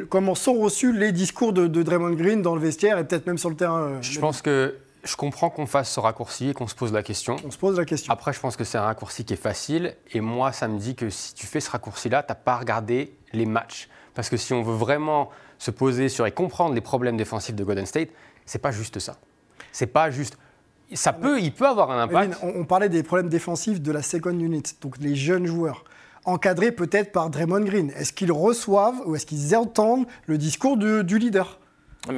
[0.10, 3.38] comment sont reçus les discours de, de Draymond Green dans le vestiaire et peut-être même
[3.38, 3.82] sur le terrain.
[3.84, 4.76] Euh, Je pense que
[5.06, 7.38] je comprends qu'on fasse ce raccourci et qu'on se pose la question.
[7.46, 8.12] On se pose la question.
[8.12, 9.96] Après, je pense que c'est un raccourci qui est facile.
[10.12, 13.16] Et moi, ça me dit que si tu fais ce raccourci-là, tu n'as pas regardé
[13.32, 13.88] les matchs.
[14.14, 15.30] Parce que si on veut vraiment
[15.60, 18.10] se poser sur et comprendre les problèmes défensifs de Golden State,
[18.48, 19.18] c'est pas juste ça.
[19.72, 20.38] C'est pas juste.
[20.94, 22.40] Ça peut, il peut avoir un impact.
[22.42, 25.84] On, on parlait des problèmes défensifs de la second unit, donc les jeunes joueurs
[26.26, 27.92] encadrés peut-être par Draymond Green.
[27.96, 31.60] Est-ce qu'ils reçoivent ou est-ce qu'ils entendent le discours de, du leader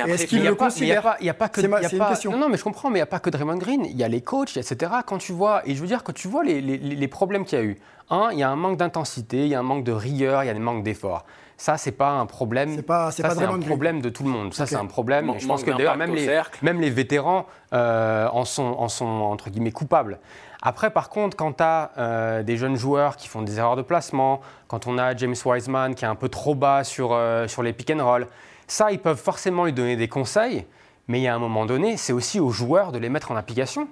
[0.08, 1.60] est-ce qu'il le considère Il n'y a, pas que.
[1.60, 2.32] C'est une pas, question.
[2.32, 3.84] Non, non, mais je comprends, mais il n'y a pas que Draymond Green.
[3.86, 4.92] Il y a les coachs, etc.
[5.06, 7.58] Quand tu vois, et je veux dire, que tu vois les, les, les problèmes qu'il
[7.58, 7.80] y a eu.
[8.12, 10.48] Un, il y a un manque d'intensité, il y a un manque de rigueur, il
[10.48, 11.26] y a un manque d'effort.
[11.62, 12.74] Ça, c'est pas un problème.
[12.76, 14.52] C'est pas, ça, pas c'est un problème de tout le monde.
[14.52, 14.72] Ça, okay.
[14.72, 15.32] c'est un problème.
[15.38, 19.52] Je pense que d'ailleurs, même les, même les vétérans euh, en, sont, en sont, entre
[19.52, 20.18] guillemets, coupables.
[20.64, 23.84] Après, par contre, quand tu as euh, des jeunes joueurs qui font des erreurs de
[23.84, 27.62] placement, quand on a James Wiseman qui est un peu trop bas sur, euh, sur
[27.62, 28.26] les pick and roll,
[28.66, 30.66] ça, ils peuvent forcément lui donner des conseils,
[31.08, 33.36] mais il y a un moment donné, c'est aussi aux joueurs de les mettre en
[33.36, 33.88] application.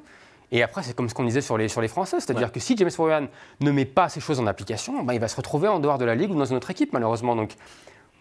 [0.51, 2.53] Et après, c'est comme ce qu'on disait sur les, sur les Français, c'est-à-dire ouais.
[2.53, 3.27] que si James Wiseman
[3.61, 6.05] ne met pas ces choses en application, ben, il va se retrouver en dehors de
[6.05, 7.35] la ligue ou dans une autre équipe, malheureusement.
[7.35, 7.51] Donc,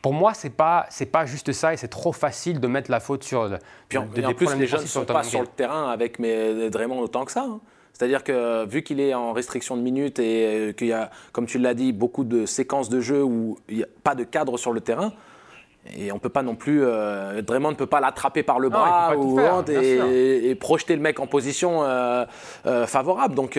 [0.03, 3.01] pour moi, c'est pas c'est pas juste ça et c'est trop facile de mettre la
[3.01, 3.59] faute sur.
[3.89, 6.71] Puis en, de, en plus, les jeunes ne sont pas sur le terrain avec mais
[6.71, 7.43] Draymond autant que ça.
[7.43, 7.61] Hein.
[7.99, 11.59] C'est-à-dire que vu qu'il est en restriction de minutes et qu'il y a, comme tu
[11.59, 14.73] l'as dit, beaucoup de séquences de jeu où il n'y a pas de cadre sur
[14.73, 15.13] le terrain,
[15.97, 19.15] et on peut pas non plus, euh, Draymond ne peut pas l'attraper par le bras
[19.15, 22.25] non, ou, faire, et, et, projeter le mec en position euh,
[22.67, 23.35] euh, favorable.
[23.35, 23.59] Donc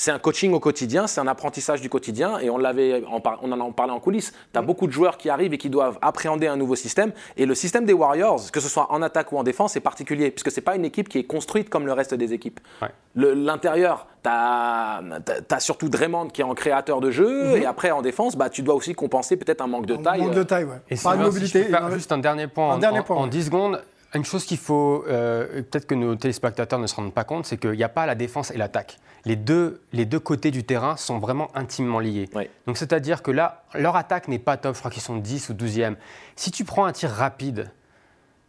[0.00, 3.68] c'est un coaching au quotidien, c'est un apprentissage du quotidien, et on, l'avait, on en
[3.68, 4.32] a parlé en coulisses.
[4.50, 7.44] Tu as beaucoup de joueurs qui arrivent et qui doivent appréhender un nouveau système, et
[7.44, 10.50] le système des Warriors, que ce soit en attaque ou en défense, est particulier, puisque
[10.50, 12.60] ce n'est pas une équipe qui est construite comme le reste des équipes.
[13.14, 15.02] l'intérieur, tu as,
[15.58, 17.62] surtout Draymond qui est en créateur de jeu, mhm.
[17.62, 20.22] et après en défense, bah, tu dois aussi compenser peut-être un manque de taille.
[20.22, 20.80] Un manque de taille, ouais.
[20.88, 21.66] Et pas de mobilité.
[21.92, 23.82] juste un dernier point, en, point, en 10 secondes.
[24.12, 27.58] Une chose qu'il faut, euh, peut-être que nos téléspectateurs ne se rendent pas compte, c'est
[27.58, 28.98] qu'il n'y a pas la défense et l'attaque.
[29.24, 32.28] Les deux, les deux côtés du terrain sont vraiment intimement liés.
[32.66, 35.54] Donc c'est-à-dire que là, leur attaque n'est pas top, je crois qu'ils sont 10 ou
[35.54, 35.94] 12e.
[36.34, 37.70] Si tu prends un tir rapide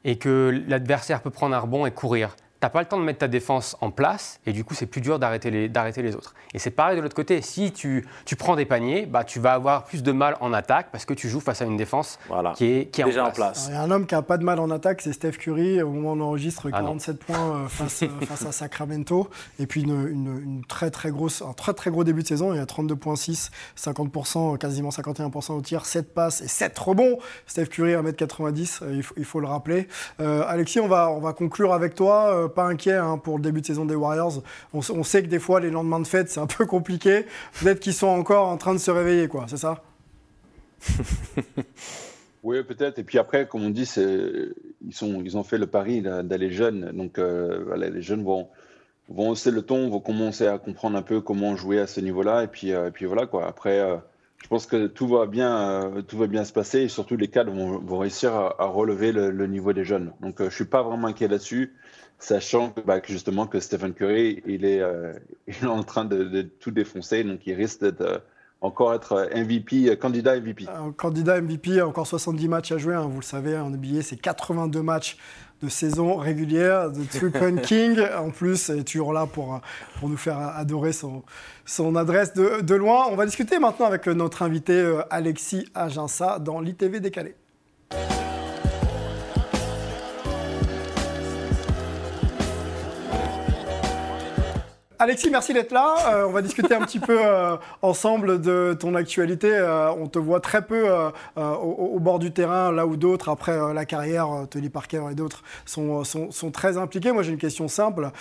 [0.04, 3.20] et que l'adversaire peut prendre un rebond et courir, n'as pas le temps de mettre
[3.20, 6.34] ta défense en place et du coup c'est plus dur d'arrêter les, d'arrêter les autres.
[6.54, 9.54] Et c'est pareil de l'autre côté, si tu, tu, prends des paniers, bah, tu vas
[9.54, 12.20] avoir plus de mal en attaque parce que tu joues face à une défense
[12.56, 13.68] qui est, qui est déjà en place.
[13.70, 15.82] Il y a un homme qui n'a pas de mal en attaque, c'est Steph Curry.
[15.82, 19.30] Au moment où on enregistre, 47 ah points euh, face, face, à Sacramento.
[19.60, 22.54] Et puis une, une, très très grosse, un très très gros début de saison.
[22.54, 27.18] Il y a 32,6, 50%, quasiment 51% au tir, 7 passes et 7 rebonds.
[27.48, 29.88] Steph Curry, 1m90, euh, il faut, il faut le rappeler.
[30.20, 33.62] Euh, Alexis, on va, on va conclure avec toi pas inquiet hein, pour le début
[33.62, 34.44] de saison des Warriors.
[34.74, 37.26] On, sait que des fois, les lendemains de fête, c'est un peu compliqué.
[37.60, 39.46] Peut-être qu'ils sont encore en train de se réveiller, quoi.
[39.48, 39.84] C'est ça?
[42.44, 42.98] Oui, peut-être.
[43.00, 46.92] Et puis après, comme on dit, ils, ont fait le pari d'aller jeunes.
[46.94, 48.50] Donc, euh, les jeunes vont,
[49.10, 52.44] hausser le ton, vont commencer à comprendre un peu comment jouer à ce niveau-là.
[52.44, 53.48] Et puis, euh, voilà, quoi.
[53.48, 53.98] Après, euh,
[54.40, 56.80] je pense que tout va bien, tout va bien se passer.
[56.80, 60.12] Et surtout, les cadres vont, réussir à, relever le, le, niveau des jeunes.
[60.22, 61.76] Donc, je ne suis pas vraiment inquiet là-dessus
[62.24, 65.14] sachant bah, que, justement que Stephen Curry, il est, euh,
[65.48, 68.18] il est en train de, tout défoncer, donc il risque d'être euh,
[68.62, 70.66] encore être MVP, euh, candidat MVP.
[70.98, 74.82] candidat MVP, encore 70 matchs à jouer, hein, vous le savez, en NBA, c'est 82
[74.82, 75.18] matchs
[75.64, 78.00] de saison régulière de Trucon King.
[78.18, 79.60] En plus, est toujours là pour,
[80.00, 81.24] pour nous faire adorer son,
[81.66, 83.06] son adresse de, de loin.
[83.12, 87.36] On va discuter maintenant avec notre invité Alexis Aginsa dans l'ITV décalé.
[95.02, 95.96] Alexis, merci d'être là.
[96.14, 99.52] Euh, on va discuter un petit peu euh, ensemble de ton actualité.
[99.52, 100.88] Euh, on te voit très peu
[101.38, 106.04] au, bord du terrain, là où d'autres, après la carrière, Tony Parker et d'autres, sont,
[106.04, 107.12] sont, très impliqués.
[107.12, 108.12] Moi, j'ai une question simple.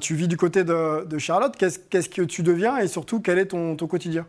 [0.00, 1.54] tu vis du côté de, Charlotte.
[1.58, 4.24] Qu'est-ce que tu deviens et surtout, quel est ton, quotidien?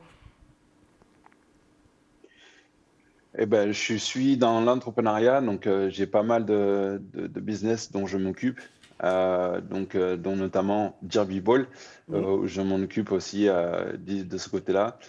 [3.37, 8.17] Eh ben, je suis dans l'entrepreneuriat, donc j'ai pas mal de, de, business dont je
[8.17, 8.59] m'occupe.
[9.03, 11.65] Euh, donc, euh, dont notamment Derby Ball.
[12.13, 14.99] Euh, je m'en occupe aussi de, ce côté-là.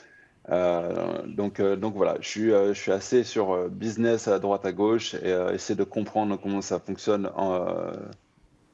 [1.27, 5.31] donc, donc voilà, je suis, je suis assez sur business à droite à gauche et
[5.53, 7.93] essayer de comprendre comment ça fonctionne en,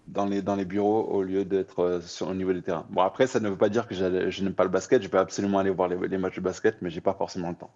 [0.08, 2.86] dans les, dans les bureaux au lieu d'être euh, au niveau des terrains.
[2.90, 5.02] Bon, après, ça ne veut pas dire que je n'aime pas le basket.
[5.02, 7.70] Je peux absolument aller voir les, matchs de basket, mais j'ai pas forcément le temps.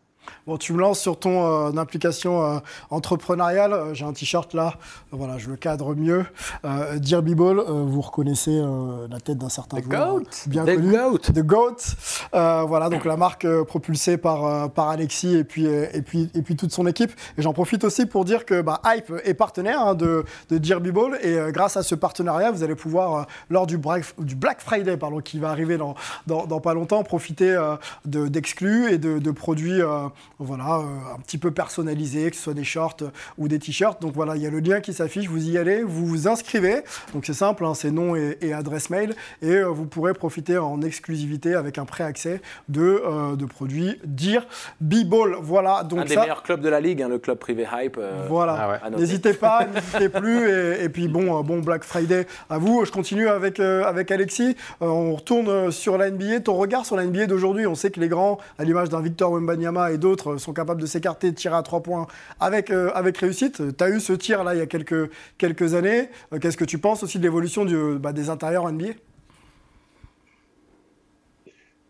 [0.46, 2.58] Bon, tu me lances sur ton euh, implication euh,
[2.90, 3.94] entrepreneuriale.
[3.94, 4.74] J'ai un t-shirt là.
[5.10, 6.24] Voilà, je le cadre mieux.
[6.64, 8.62] Euh, Derby Ball, vous reconnaissez
[9.10, 10.22] la tête d'un certain The goat.
[10.46, 10.92] bien The connu.
[10.92, 11.18] Goat.
[11.18, 12.66] The Goat.
[12.66, 16.72] voilà, donc la marque propulsée par, par Alexis et puis, et, puis, et puis toute
[16.72, 17.12] son équipe.
[17.38, 20.92] Et j'en profite aussi pour dire que bah, Hype est partenaire hein, de, de Derby
[20.92, 21.18] Ball.
[21.22, 23.78] Et grâce à ce partenariat, vous allez pouvoir, euh, lors du,
[24.18, 25.94] du, Black Friday, pardon, qui va arriver dans,
[26.26, 30.08] dans, pas longtemps, profiter euh, d'exclus et de, produits euh,
[30.38, 30.82] voilà,
[31.14, 32.96] un petit peu personnalisés, que ce soit des shorts
[33.38, 34.00] ou des t-shirts.
[34.00, 36.82] Donc voilà, il y a le lien qui s'affiche, vous y allez, vous vous inscrivez.
[37.12, 39.14] Donc c'est simple, hein, c'est nom et, adresse mail.
[39.40, 43.02] Et vous pourrez profiter en exclusivité avec un pré-accès de,
[43.36, 44.44] de produits Dear
[44.80, 45.36] B-Ball.
[45.40, 47.98] Voilà, donc un des meilleurs clubs de la ligue, hein, le club privé Hype.
[48.28, 50.48] voilà, ah n'hésitez pas, n'hésitez plus.
[50.48, 52.84] Et, et, puis bon, bon Black Friday à vous.
[52.84, 54.56] Je continue avec, euh, avec Alexis.
[54.82, 56.40] Euh, on retourne euh, sur la NBA.
[56.40, 59.32] Ton regard sur la NBA d'aujourd'hui, on sait que les grands, à l'image d'un Victor
[59.32, 62.06] Wembanyama et d'autres, sont capables de s'écarter, de tirer à trois points
[62.40, 63.76] avec, avec réussite.
[63.76, 66.10] Tu as eu ce tir là il y a quelques, quelques années.
[66.40, 67.64] Qu'est-ce que tu penses aussi de l'évolution
[67.98, 68.92] bah, des intérieurs NBA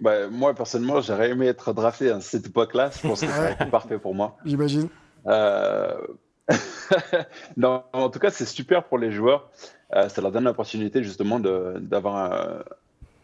[0.01, 2.91] bah, moi, personnellement, j'aurais aimé être drafté à cette époque-là.
[2.91, 4.37] Je pense que été parfait pour moi.
[4.45, 4.89] J'imagine.
[7.57, 9.51] non, en tout cas, c'est super pour les joueurs.
[9.95, 12.65] Euh, ça leur donne l'opportunité justement d'avoir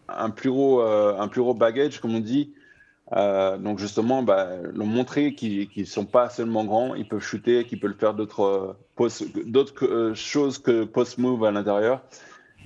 [0.08, 2.52] un, plus gros, euh, un plus gros bagage, comme on dit.
[3.16, 7.64] Euh, donc justement, bah, leur montrer qu'ils ne sont pas seulement grands, ils peuvent shooter,
[7.64, 8.76] qu'ils peuvent faire d'autres
[10.14, 12.02] choses que post-move à l'intérieur.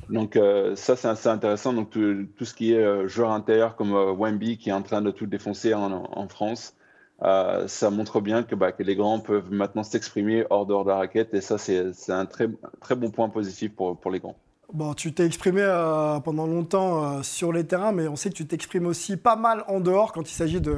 [0.09, 0.39] Donc
[0.75, 1.73] ça, c'est assez intéressant.
[1.73, 5.27] Donc tout, ce qui est joueur intérieur comme Wemby qui est en train de tout
[5.27, 6.75] défoncer en France,
[7.23, 10.91] euh, ça montre bien que, bah, que, les grands peuvent maintenant s'exprimer hors dehors de
[10.91, 12.49] la raquette et ça, c'est un très,
[12.81, 14.37] très bon point positif pour les grands.
[14.73, 18.35] Bon, tu t'es exprimé euh, pendant longtemps euh, sur les terrains, mais on sait que
[18.35, 20.77] tu t'exprimes aussi pas mal en dehors quand il s'agit de,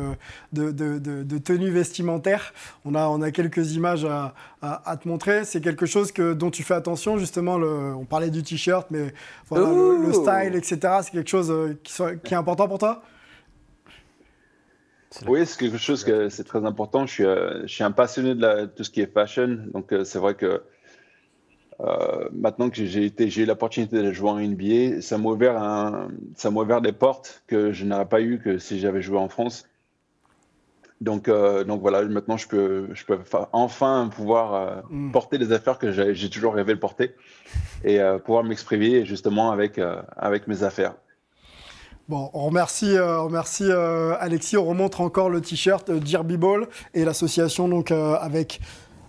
[0.53, 2.53] de, de, de, tenues vestimentaires.
[2.85, 5.45] On a, on a quelques images à, à, te montrer.
[5.45, 7.57] C'est quelque chose que, dont tu fais attention, justement.
[7.57, 9.15] Le, on parlait du t-shirt, mais
[9.49, 10.79] voilà, le, style, etc.
[11.03, 13.01] C'est quelque chose euh, qui, qui, est important pour toi?
[15.29, 17.07] Oui, c'est quelque chose que c'est très important.
[17.07, 20.19] Je suis, je suis un passionné de, la, tout ce qui est fashion, donc c'est
[20.19, 20.65] vrai que
[21.81, 26.51] euh, maintenant que j'ai eu l'opportunité de jouer en NBA, ça m'a ouvert, un, ça
[26.51, 29.69] m'a ouvert des portes que je n'aurais pas eu que si j'avais joué en France.
[31.01, 33.19] Donc, euh, donc voilà, maintenant je peux, je peux
[33.53, 35.11] enfin pouvoir euh, mm.
[35.11, 37.15] porter les affaires que j'ai, toujours rêvé de porter
[37.85, 39.81] et pouvoir m'exprimer justement avec,
[40.17, 40.95] avec mes affaires.
[42.09, 43.71] Bon, on remercie, on remercie
[44.21, 44.57] Alexis.
[44.57, 48.61] On remontre encore le t-shirt Derby Ball et l'association donc avec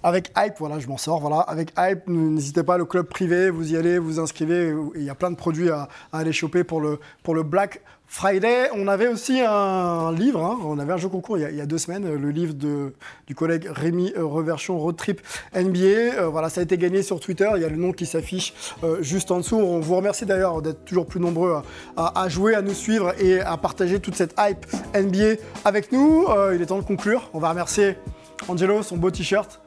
[0.05, 1.19] avec Hype, voilà, je m'en sors.
[1.19, 4.71] Voilà, avec Hype, n'hésitez pas, le club privé, vous y allez, vous inscrivez.
[4.93, 8.69] Il y a plein de produits à, aller choper pour le, pour le Black Friday.
[8.75, 10.59] On avait aussi un livre, hein.
[10.63, 12.93] on avait un jeu concours il y, a, deux semaines, le livre de,
[13.25, 15.21] du collègue Rémi euh, Reversion Road Trip
[15.55, 15.79] NBA.
[15.79, 17.49] Euh, voilà, ça a été gagné sur Twitter.
[17.55, 18.53] Il y a le nom qui s'affiche
[18.83, 19.57] euh, juste en dessous.
[19.57, 21.63] On vous remercie d'ailleurs d'être toujours plus nombreux
[21.97, 26.27] à, jouer, à nous suivre et à partager toute cette hype NBA avec nous.
[26.53, 27.31] il est temps de conclure.
[27.33, 27.97] On va remercier
[28.47, 29.59] Angelo, son beau t-shirt.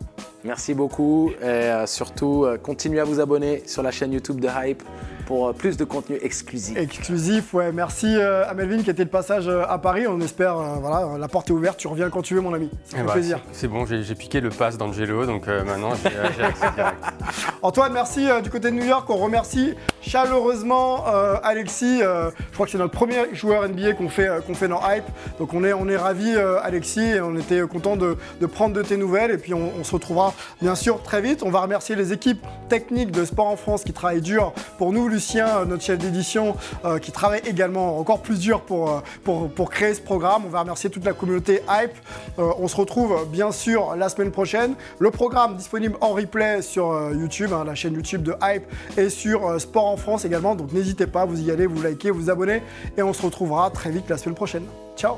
[0.45, 4.49] Merci beaucoup et euh, surtout euh, continuez à vous abonner sur la chaîne YouTube de
[4.49, 4.82] Hype
[5.29, 6.74] pour euh, plus de contenu exclusif.
[6.79, 7.70] Exclusif, ouais.
[7.70, 10.07] Merci à Melvin qui était le passage à Paris.
[10.07, 11.79] On espère, voilà, la porte est ouverte.
[11.79, 12.70] Tu reviens quand tu veux, mon ami.
[12.87, 13.39] Fait eh ben, plaisir.
[13.53, 17.05] C'est bon, j'ai piqué le pass d'Angelo, donc maintenant j'ai accès direct.
[17.62, 19.09] Antoine, merci du côté de New York.
[19.11, 21.05] On remercie chaleureusement
[21.43, 21.99] Alexis.
[21.99, 25.05] je crois que c'est notre premier joueur NBA qu'on fait, qu'on fait dans Hype.
[25.39, 28.16] Donc on est, on est ravis, Alexis, et on était content de,
[28.47, 29.33] prendre de tes nouvelles.
[29.33, 31.43] Et puis on se retrouvera bien sûr très vite.
[31.43, 35.09] On va remercier les équipes techniques de Sport en France qui travaillent dur pour nous,
[35.19, 36.55] Lucien, notre chef d'édition,
[36.85, 40.45] euh, qui travaille également encore plus dur pour, euh, pour, pour, créer ce programme.
[40.47, 41.91] On va remercier toute la communauté Hype.
[42.39, 44.77] Euh, on se retrouve bien sûr la semaine prochaine.
[45.01, 48.62] Le programme disponible en replay sur YouTube, hein, la chaîne YouTube de Hype,
[48.97, 50.55] et sur Sport en France également.
[50.55, 52.62] Donc n'hésitez pas, vous y allez, vous likez, vous abonnez,
[52.97, 54.66] et on se retrouvera très vite la semaine prochaine.
[54.97, 55.16] Ciao